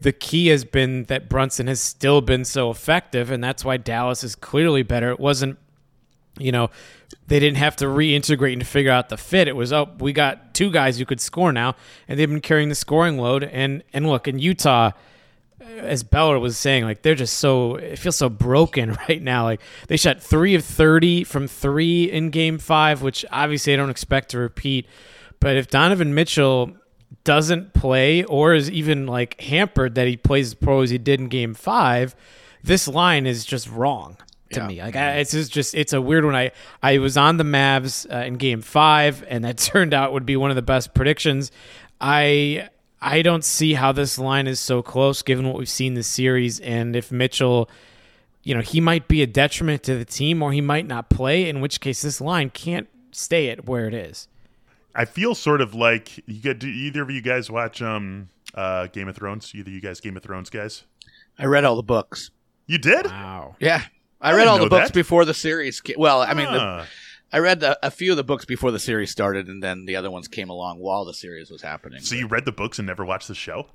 the 0.00 0.12
key 0.12 0.48
has 0.48 0.64
been 0.64 1.04
that 1.04 1.30
Brunson 1.30 1.66
has 1.66 1.80
still 1.80 2.20
been 2.20 2.44
so 2.44 2.70
effective, 2.70 3.30
and 3.30 3.42
that's 3.42 3.64
why 3.64 3.78
Dallas 3.78 4.22
is 4.22 4.34
clearly 4.34 4.82
better. 4.82 5.10
It 5.10 5.20
wasn't, 5.20 5.58
you 6.38 6.52
know, 6.52 6.70
they 7.26 7.38
didn't 7.38 7.58
have 7.58 7.76
to 7.76 7.86
reintegrate 7.86 8.52
and 8.52 8.66
figure 8.66 8.90
out 8.90 9.08
the 9.08 9.16
fit. 9.16 9.48
It 9.48 9.56
was 9.56 9.72
oh, 9.72 9.90
we 9.98 10.12
got 10.12 10.54
two 10.54 10.70
guys 10.70 10.98
who 10.98 11.04
could 11.04 11.20
score 11.20 11.52
now, 11.52 11.76
and 12.08 12.18
they've 12.18 12.28
been 12.28 12.40
carrying 12.40 12.68
the 12.68 12.74
scoring 12.74 13.18
load. 13.18 13.44
And 13.44 13.82
and 13.92 14.06
look 14.06 14.28
in 14.28 14.38
Utah, 14.38 14.90
uh, 15.60 15.64
as 15.64 16.02
Beller 16.02 16.38
was 16.38 16.58
saying, 16.58 16.84
like 16.84 17.02
they're 17.02 17.14
just 17.14 17.38
so 17.38 17.76
it 17.76 17.98
feels 17.98 18.16
so 18.16 18.28
broken 18.28 18.96
right 19.08 19.22
now. 19.22 19.44
Like 19.44 19.60
they 19.88 19.96
shot 19.96 20.22
three 20.22 20.54
of 20.54 20.64
thirty 20.64 21.24
from 21.24 21.46
three 21.46 22.10
in 22.10 22.30
Game 22.30 22.58
Five, 22.58 23.02
which 23.02 23.24
obviously 23.30 23.72
I 23.72 23.76
don't 23.76 23.90
expect 23.90 24.30
to 24.30 24.38
repeat. 24.38 24.86
But 25.40 25.56
if 25.56 25.68
Donovan 25.68 26.14
Mitchell 26.14 26.76
doesn't 27.22 27.74
play 27.74 28.24
or 28.24 28.54
is 28.54 28.70
even 28.70 29.06
like 29.06 29.40
hampered 29.40 29.94
that 29.94 30.08
he 30.08 30.16
plays 30.16 30.48
as 30.48 30.54
pro 30.54 30.80
as 30.80 30.90
he 30.90 30.98
did 30.98 31.20
in 31.20 31.28
Game 31.28 31.54
Five, 31.54 32.16
this 32.62 32.88
line 32.88 33.26
is 33.26 33.44
just 33.44 33.70
wrong 33.70 34.16
to 34.50 34.60
yeah. 34.60 34.66
me. 34.66 34.82
Like 34.82 34.96
I, 34.96 35.16
it's 35.16 35.32
just 35.48 35.74
it's 35.74 35.92
a 35.92 36.00
weird 36.00 36.24
one. 36.24 36.34
I 36.34 36.52
I 36.82 36.98
was 36.98 37.16
on 37.16 37.36
the 37.36 37.44
Mavs 37.44 38.10
uh, 38.12 38.24
in 38.24 38.34
Game 38.34 38.62
Five, 38.62 39.24
and 39.28 39.44
that 39.44 39.58
turned 39.58 39.94
out 39.94 40.12
would 40.12 40.26
be 40.26 40.36
one 40.36 40.50
of 40.50 40.56
the 40.56 40.62
best 40.62 40.94
predictions. 40.94 41.50
I 42.00 42.68
I 43.00 43.22
don't 43.22 43.44
see 43.44 43.74
how 43.74 43.92
this 43.92 44.18
line 44.18 44.46
is 44.46 44.60
so 44.60 44.82
close, 44.82 45.22
given 45.22 45.46
what 45.46 45.56
we've 45.56 45.68
seen 45.68 45.94
this 45.94 46.08
series, 46.08 46.60
and 46.60 46.96
if 46.96 47.10
Mitchell. 47.12 47.68
You 48.46 48.54
know, 48.54 48.60
he 48.60 48.78
might 48.78 49.08
be 49.08 49.22
a 49.22 49.26
detriment 49.26 49.84
to 49.84 49.96
the 49.96 50.04
team 50.04 50.42
or 50.42 50.52
he 50.52 50.60
might 50.60 50.86
not 50.86 51.08
play, 51.08 51.48
in 51.48 51.62
which 51.62 51.80
case 51.80 52.02
this 52.02 52.20
line 52.20 52.50
can't 52.50 52.86
stay 53.10 53.48
at 53.48 53.64
where 53.64 53.86
it 53.86 53.94
is. 53.94 54.28
I 54.94 55.06
feel 55.06 55.34
sort 55.34 55.62
of 55.62 55.74
like 55.74 56.18
you 56.26 56.42
get 56.42 56.58
do 56.58 56.68
either 56.68 57.00
of 57.00 57.10
you 57.10 57.22
guys 57.22 57.50
watch 57.50 57.80
um 57.80 58.28
uh 58.54 58.88
Game 58.88 59.08
of 59.08 59.16
Thrones? 59.16 59.52
Either 59.54 59.70
you 59.70 59.80
guys 59.80 59.98
Game 59.98 60.18
of 60.18 60.22
Thrones 60.22 60.50
guys? 60.50 60.84
I 61.38 61.46
read 61.46 61.64
all 61.64 61.76
the 61.76 61.82
books. 61.82 62.30
You 62.66 62.78
did? 62.78 63.06
Wow. 63.06 63.56
Yeah. 63.58 63.82
I, 64.24 64.30
I 64.30 64.34
read 64.34 64.48
all 64.48 64.58
the 64.58 64.68
books 64.68 64.88
that. 64.88 64.94
before 64.94 65.26
the 65.26 65.34
series. 65.34 65.82
Well, 65.98 66.22
I 66.22 66.32
mean, 66.32 66.50
the, 66.50 66.58
ah. 66.58 66.86
I 67.30 67.38
read 67.40 67.60
the, 67.60 67.78
a 67.86 67.90
few 67.90 68.10
of 68.10 68.16
the 68.16 68.24
books 68.24 68.46
before 68.46 68.70
the 68.70 68.78
series 68.78 69.10
started, 69.10 69.48
and 69.48 69.62
then 69.62 69.84
the 69.84 69.96
other 69.96 70.10
ones 70.10 70.28
came 70.28 70.48
along 70.48 70.78
while 70.78 71.04
the 71.04 71.12
series 71.12 71.50
was 71.50 71.60
happening. 71.60 72.00
So 72.00 72.14
you 72.14 72.26
read 72.26 72.46
the 72.46 72.52
books 72.52 72.78
and 72.78 72.86
never 72.86 73.04
watched 73.04 73.28
the 73.28 73.34
show? 73.34 73.66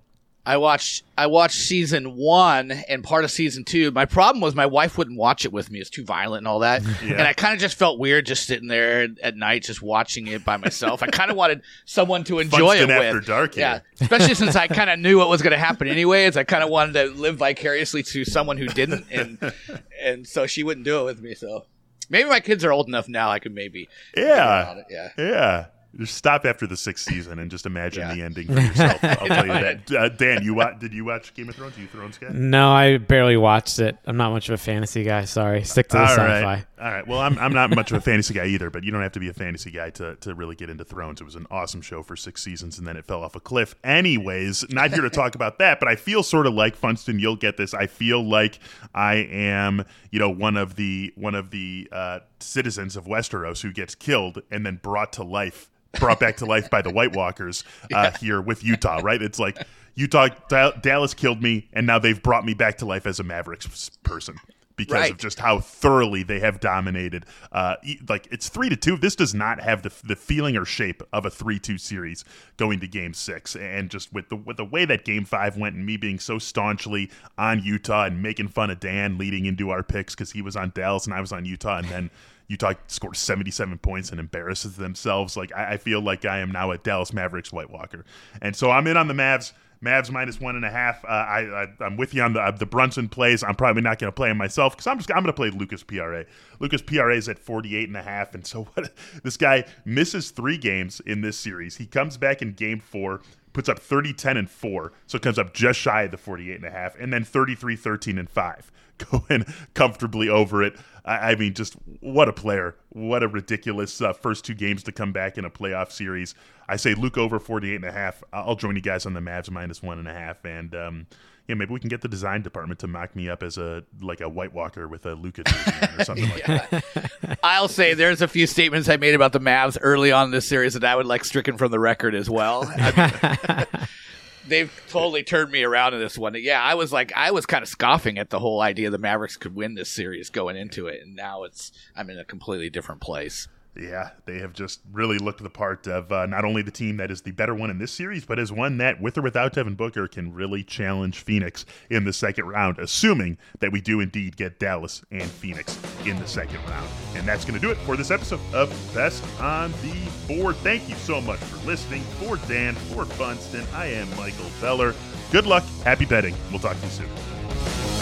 I 0.49 0.57
watched 0.57 1.03
I 1.15 1.27
watched 1.27 1.57
season 1.59 2.15
one 2.15 2.71
and 2.71 3.03
part 3.03 3.23
of 3.23 3.29
season 3.29 3.63
two. 3.63 3.91
My 3.91 4.05
problem 4.05 4.41
was 4.41 4.55
my 4.55 4.65
wife 4.65 4.97
wouldn't 4.97 5.15
watch 5.15 5.45
it 5.45 5.53
with 5.53 5.69
me; 5.69 5.77
it's 5.77 5.91
too 5.91 6.03
violent 6.03 6.39
and 6.39 6.47
all 6.47 6.59
that. 6.59 6.81
Yeah. 7.03 7.13
And 7.13 7.21
I 7.21 7.33
kind 7.33 7.53
of 7.53 7.59
just 7.59 7.77
felt 7.77 7.99
weird 7.99 8.25
just 8.25 8.47
sitting 8.47 8.67
there 8.67 9.07
at 9.21 9.35
night, 9.35 9.63
just 9.63 9.81
watching 9.83 10.25
it 10.25 10.43
by 10.43 10.57
myself. 10.57 11.03
I 11.03 11.07
kind 11.07 11.29
of 11.29 11.37
wanted 11.37 11.61
someone 11.85 12.23
to 12.25 12.39
enjoy 12.39 12.77
Funston 12.79 12.89
it 12.89 12.93
after 12.93 13.15
with. 13.17 13.25
dark. 13.27 13.55
Yeah, 13.55 13.81
especially 14.01 14.33
since 14.33 14.55
I 14.55 14.67
kind 14.67 14.89
of 14.89 14.97
knew 14.97 15.19
what 15.19 15.29
was 15.29 15.43
going 15.43 15.51
to 15.51 15.59
happen 15.59 15.87
anyways. 15.87 16.35
I 16.35 16.43
kind 16.45 16.63
of 16.63 16.69
wanted 16.69 16.93
to 16.93 17.05
live 17.19 17.37
vicariously 17.37 18.01
to 18.03 18.25
someone 18.25 18.57
who 18.57 18.67
didn't, 18.67 19.05
and 19.11 19.53
and 20.03 20.27
so 20.27 20.47
she 20.47 20.63
wouldn't 20.63 20.83
do 20.83 21.01
it 21.01 21.03
with 21.05 21.21
me. 21.21 21.35
So 21.35 21.65
maybe 22.09 22.27
my 22.27 22.39
kids 22.39 22.65
are 22.65 22.71
old 22.71 22.87
enough 22.87 23.07
now. 23.07 23.29
I 23.29 23.37
could 23.37 23.53
maybe 23.53 23.87
yeah 24.17 24.81
yeah 24.89 25.09
yeah. 25.15 25.65
Just 25.97 26.15
stop 26.15 26.45
after 26.45 26.67
the 26.67 26.77
sixth 26.77 27.05
season 27.05 27.39
and 27.39 27.49
just 27.49 27.65
imagine 27.65 28.07
yeah. 28.07 28.13
the 28.13 28.21
ending 28.21 28.47
for 28.47 28.59
yourself. 28.59 29.03
I'll 29.03 29.27
tell 29.27 29.47
you 29.47 29.53
that. 29.87 29.91
Uh, 29.91 30.09
Dan, 30.09 30.43
you 30.43 30.53
wa- 30.53 30.73
did 30.73 30.93
you 30.93 31.03
watch 31.03 31.33
Game 31.33 31.49
of 31.49 31.55
Thrones? 31.55 31.77
Are 31.77 31.81
you 31.81 31.87
Thrones 31.87 32.17
guy? 32.19 32.29
No, 32.31 32.69
I 32.69 32.97
barely 32.97 33.37
watched 33.37 33.79
it. 33.79 33.97
I'm 34.05 34.15
not 34.15 34.31
much 34.31 34.49
of 34.49 34.53
a 34.53 34.57
fantasy 34.57 35.03
guy. 35.03 35.25
Sorry, 35.25 35.63
stick 35.63 35.87
to 35.89 35.97
the 35.97 36.03
All 36.03 36.09
sci-fi. 36.09 36.43
Right. 36.43 36.65
All 36.79 36.91
right. 36.91 37.07
Well, 37.07 37.19
I'm, 37.19 37.39
I'm 37.39 37.53
not 37.53 37.71
much 37.71 37.91
of 37.91 37.97
a 37.97 38.01
fantasy 38.01 38.35
guy 38.35 38.45
either, 38.45 38.69
but 38.69 38.83
you 38.83 38.91
don't 38.91 39.01
have 39.01 39.13
to 39.13 39.19
be 39.19 39.29
a 39.29 39.33
fantasy 39.33 39.71
guy 39.71 39.89
to, 39.91 40.15
to 40.17 40.35
really 40.35 40.55
get 40.55 40.69
into 40.69 40.85
Thrones. 40.85 41.21
It 41.21 41.23
was 41.23 41.35
an 41.35 41.47
awesome 41.49 41.81
show 41.81 42.03
for 42.03 42.15
six 42.15 42.43
seasons, 42.43 42.77
and 42.77 42.87
then 42.87 42.95
it 42.95 43.05
fell 43.05 43.23
off 43.23 43.35
a 43.35 43.39
cliff. 43.39 43.73
Anyways, 43.83 44.69
not 44.69 44.91
here 44.91 45.01
to 45.01 45.09
talk 45.09 45.33
about 45.33 45.57
that, 45.57 45.79
but 45.79 45.89
I 45.89 45.95
feel 45.95 46.21
sort 46.21 46.45
of 46.45 46.53
like 46.53 46.75
Funston. 46.75 47.17
You'll 47.17 47.35
get 47.35 47.57
this. 47.57 47.73
I 47.73 47.87
feel 47.87 48.23
like 48.23 48.59
I 48.93 49.15
am, 49.15 49.85
you 50.11 50.19
know, 50.19 50.29
one 50.29 50.55
of 50.55 50.75
the 50.75 51.11
one 51.15 51.33
of 51.33 51.49
the 51.49 51.89
uh, 51.91 52.19
citizens 52.39 52.95
of 52.95 53.05
Westeros 53.05 53.61
who 53.63 53.73
gets 53.73 53.95
killed 53.95 54.43
and 54.51 54.63
then 54.63 54.79
brought 54.81 55.13
to 55.13 55.23
life 55.23 55.69
brought 55.99 56.19
back 56.19 56.37
to 56.37 56.45
life 56.45 56.69
by 56.69 56.81
the 56.81 56.91
White 56.91 57.15
Walkers 57.15 57.63
uh, 57.83 57.87
yeah. 58.11 58.17
here 58.17 58.41
with 58.41 58.63
Utah, 58.63 58.99
right? 59.01 59.21
It's 59.21 59.39
like 59.39 59.57
Utah, 59.95 60.29
D- 60.49 60.71
Dallas 60.81 61.13
killed 61.13 61.41
me, 61.41 61.67
and 61.73 61.87
now 61.87 61.99
they've 61.99 62.21
brought 62.21 62.45
me 62.45 62.53
back 62.53 62.77
to 62.77 62.85
life 62.85 63.05
as 63.05 63.19
a 63.19 63.23
Mavericks 63.23 63.89
person 64.03 64.35
because 64.79 64.93
right. 64.93 65.11
of 65.11 65.17
just 65.17 65.39
how 65.39 65.59
thoroughly 65.59 66.23
they 66.23 66.39
have 66.39 66.61
dominated. 66.61 67.25
Uh, 67.51 67.75
like 68.07 68.29
it's 68.31 68.47
three 68.47 68.69
to 68.69 68.77
two. 68.77 68.95
This 68.95 69.13
does 69.13 69.35
not 69.35 69.59
have 69.59 69.83
the 69.83 69.91
the 70.05 70.15
feeling 70.15 70.55
or 70.55 70.63
shape 70.63 71.03
of 71.11 71.25
a 71.25 71.29
three 71.29 71.59
two 71.59 71.77
series 71.77 72.23
going 72.55 72.79
to 72.79 72.87
Game 72.87 73.13
Six, 73.13 73.57
and 73.57 73.89
just 73.89 74.13
with 74.13 74.29
the 74.29 74.37
with 74.37 74.55
the 74.55 74.65
way 74.65 74.85
that 74.85 75.03
Game 75.03 75.25
Five 75.25 75.57
went, 75.57 75.75
and 75.75 75.85
me 75.85 75.97
being 75.97 76.17
so 76.17 76.39
staunchly 76.39 77.11
on 77.37 77.61
Utah 77.61 78.05
and 78.05 78.23
making 78.23 78.47
fun 78.47 78.69
of 78.69 78.79
Dan 78.79 79.17
leading 79.17 79.45
into 79.45 79.69
our 79.69 79.83
picks 79.83 80.15
because 80.15 80.31
he 80.31 80.41
was 80.41 80.55
on 80.55 80.71
Dallas 80.73 81.05
and 81.05 81.13
I 81.13 81.19
was 81.19 81.33
on 81.33 81.43
Utah, 81.43 81.79
and 81.79 81.89
then 81.89 82.09
Utah 82.49 82.73
scores 82.87 83.19
77 83.19 83.77
points 83.77 84.09
and 84.09 84.19
embarrasses 84.19 84.75
themselves. 84.75 85.37
Like 85.37 85.55
I, 85.55 85.73
I, 85.73 85.77
feel 85.77 86.01
like 86.01 86.25
I 86.25 86.39
am 86.39 86.51
now 86.51 86.71
a 86.71 86.77
Dallas 86.77 87.13
Mavericks 87.13 87.53
White 87.53 87.69
Walker, 87.69 88.03
and 88.41 88.55
so 88.55 88.71
I'm 88.71 88.87
in 88.87 88.97
on 88.97 89.07
the 89.07 89.13
Mavs. 89.13 89.53
Mavs 89.83 90.11
minus 90.11 90.41
one 90.41 90.57
and 90.57 90.65
a 90.65 90.69
half. 90.69 91.05
Uh, 91.05 91.07
I, 91.07 91.67
I 91.79 91.85
am 91.85 91.95
with 91.95 92.13
you 92.13 92.21
on 92.21 92.33
the 92.33 92.41
uh, 92.41 92.51
the 92.51 92.65
Brunson 92.65 93.07
plays. 93.07 93.43
I'm 93.43 93.55
probably 93.55 93.81
not 93.81 93.97
going 93.97 94.09
to 94.09 94.15
play 94.15 94.29
him 94.29 94.37
myself 94.37 94.73
because 94.73 94.87
I'm 94.87 94.97
just 94.97 95.09
I'm 95.09 95.23
going 95.23 95.27
to 95.27 95.33
play 95.33 95.51
Luka's 95.51 95.83
PRA. 95.83 96.25
Luka's 96.59 96.81
PRA 96.81 97.15
is 97.15 97.29
at 97.29 97.39
48 97.39 97.87
and 97.87 97.95
a 97.95 98.01
half, 98.01 98.35
and 98.35 98.45
so 98.45 98.63
what? 98.73 98.91
This 99.23 99.37
guy 99.37 99.63
misses 99.85 100.31
three 100.31 100.57
games 100.57 100.99
in 101.05 101.21
this 101.21 101.37
series. 101.37 101.77
He 101.77 101.85
comes 101.85 102.17
back 102.17 102.41
in 102.41 102.53
game 102.53 102.81
four, 102.81 103.21
puts 103.59 103.67
up 103.67 103.77
30, 103.77 104.13
10, 104.13 104.37
and 104.37 104.49
4. 104.49 104.93
So 105.05 105.17
it 105.17 105.21
comes 105.21 105.37
up 105.37 105.53
just 105.53 105.77
shy 105.77 106.03
of 106.03 106.11
the 106.11 106.17
48 106.17 106.55
and 106.55 106.63
a 106.63 106.71
half, 106.71 106.95
and 106.97 107.11
then 107.11 107.25
33, 107.25 107.75
13, 107.75 108.17
and 108.17 108.29
5. 108.29 108.71
Going 109.11 109.45
comfortably 109.73 110.29
over 110.29 110.63
it. 110.63 110.77
I, 111.03 111.31
I 111.31 111.35
mean, 111.35 111.53
just 111.53 111.73
what 111.99 112.29
a 112.29 112.33
player. 112.33 112.77
What 112.87 113.21
a 113.21 113.27
ridiculous 113.27 114.01
uh, 114.01 114.13
first 114.13 114.45
two 114.45 114.53
games 114.53 114.81
to 114.83 114.93
come 114.93 115.11
back 115.11 115.37
in 115.37 115.43
a 115.43 115.49
playoff 115.49 115.91
series. 115.91 116.35
I 116.69 116.77
say 116.77 116.93
Luke 116.93 117.17
over 117.17 117.37
48 117.37 117.75
and 117.75 117.83
a 117.83 117.91
half. 117.91 118.23
I'll 118.31 118.55
join 118.55 118.77
you 118.77 118.81
guys 118.81 119.05
on 119.05 119.11
the 119.11 119.19
Mavs 119.19 119.51
minus 119.51 119.83
one 119.83 119.99
and 119.99 120.07
a 120.07 120.13
half. 120.13 120.45
And, 120.45 120.73
um, 120.73 121.07
yeah, 121.49 121.55
maybe 121.55 121.73
we 121.73 121.79
can 121.79 121.89
get 121.89 122.01
the 122.01 122.07
design 122.07 122.43
department 122.43 122.79
to 122.81 122.87
mock 122.87 123.15
me 123.15 123.27
up 123.27 123.41
as 123.41 123.57
a 123.57 123.83
like 124.01 124.21
a 124.21 124.29
White 124.29 124.53
Walker 124.53 124.87
with 124.87 125.07
a 125.07 125.15
Luka 125.15 125.41
or 125.97 126.03
something 126.03 126.29
like 126.29 126.45
that. 126.45 127.39
I'll 127.43 127.67
say 127.67 127.95
there's 127.95 128.21
a 128.21 128.27
few 128.27 128.45
statements 128.45 128.87
I 128.87 128.97
made 128.97 129.15
about 129.15 129.33
the 129.33 129.39
Mavs 129.39 129.75
early 129.81 130.11
on 130.11 130.25
in 130.25 130.31
this 130.31 130.47
series 130.47 130.75
that 130.75 130.83
I 130.83 130.95
would 130.95 131.07
like 131.07 131.25
stricken 131.25 131.57
from 131.57 131.71
the 131.71 131.79
record 131.79 132.13
as 132.13 132.29
well. 132.29 132.65
they've 134.47 134.71
totally 134.89 135.23
turned 135.23 135.51
me 135.51 135.63
around 135.63 135.95
in 135.95 135.99
this 135.99 136.19
one. 136.19 136.35
Yeah, 136.35 136.61
I 136.61 136.75
was 136.75 136.93
like, 136.93 137.11
I 137.15 137.31
was 137.31 137.47
kind 137.47 137.63
of 137.63 137.67
scoffing 137.67 138.19
at 138.19 138.29
the 138.29 138.37
whole 138.37 138.61
idea 138.61 138.91
the 138.91 138.99
Mavericks 138.99 139.35
could 139.35 139.55
win 139.55 139.73
this 139.73 139.89
series 139.89 140.29
going 140.29 140.55
into 140.55 140.85
it, 140.85 141.01
and 141.01 141.15
now 141.15 141.45
it's 141.45 141.71
I'm 141.95 142.11
in 142.11 142.19
a 142.19 142.25
completely 142.25 142.69
different 142.69 143.01
place. 143.01 143.47
Yeah, 143.75 144.09
they 144.25 144.39
have 144.39 144.53
just 144.53 144.81
really 144.91 145.19
looked 145.19 145.41
the 145.41 145.49
part 145.49 145.87
of 145.87 146.11
uh, 146.11 146.25
not 146.25 146.43
only 146.43 146.61
the 146.61 146.71
team 146.71 146.97
that 146.97 147.11
is 147.11 147.21
the 147.21 147.31
better 147.31 147.53
one 147.53 147.69
in 147.69 147.77
this 147.77 147.91
series, 147.91 148.25
but 148.25 148.39
as 148.39 148.51
one 148.51 148.77
that, 148.79 148.99
with 148.99 149.17
or 149.17 149.21
without 149.21 149.53
Devin 149.53 149.75
Booker, 149.75 150.07
can 150.07 150.33
really 150.33 150.63
challenge 150.63 151.19
Phoenix 151.19 151.65
in 151.89 152.03
the 152.03 152.11
second 152.11 152.45
round, 152.47 152.79
assuming 152.79 153.37
that 153.59 153.71
we 153.71 153.79
do 153.79 153.99
indeed 153.99 154.35
get 154.35 154.59
Dallas 154.59 155.03
and 155.11 155.23
Phoenix 155.23 155.79
in 156.05 156.19
the 156.19 156.27
second 156.27 156.59
round. 156.65 156.89
And 157.15 157.27
that's 157.27 157.45
going 157.45 157.59
to 157.59 157.65
do 157.65 157.71
it 157.71 157.77
for 157.79 157.95
this 157.95 158.11
episode 158.11 158.41
of 158.53 158.69
Best 158.93 159.23
on 159.39 159.71
the 159.83 160.09
Board. 160.27 160.55
Thank 160.57 160.89
you 160.89 160.95
so 160.95 161.21
much 161.21 161.39
for 161.39 161.65
listening. 161.65 162.01
For 162.19 162.37
Dan, 162.47 162.75
for 162.75 163.05
Funston, 163.05 163.65
I 163.73 163.85
am 163.85 164.09
Michael 164.17 164.49
Beller. 164.59 164.93
Good 165.31 165.45
luck, 165.45 165.63
happy 165.83 166.05
betting. 166.05 166.35
We'll 166.49 166.59
talk 166.59 166.77
to 166.77 166.85
you 166.85 166.91
soon. 166.91 167.98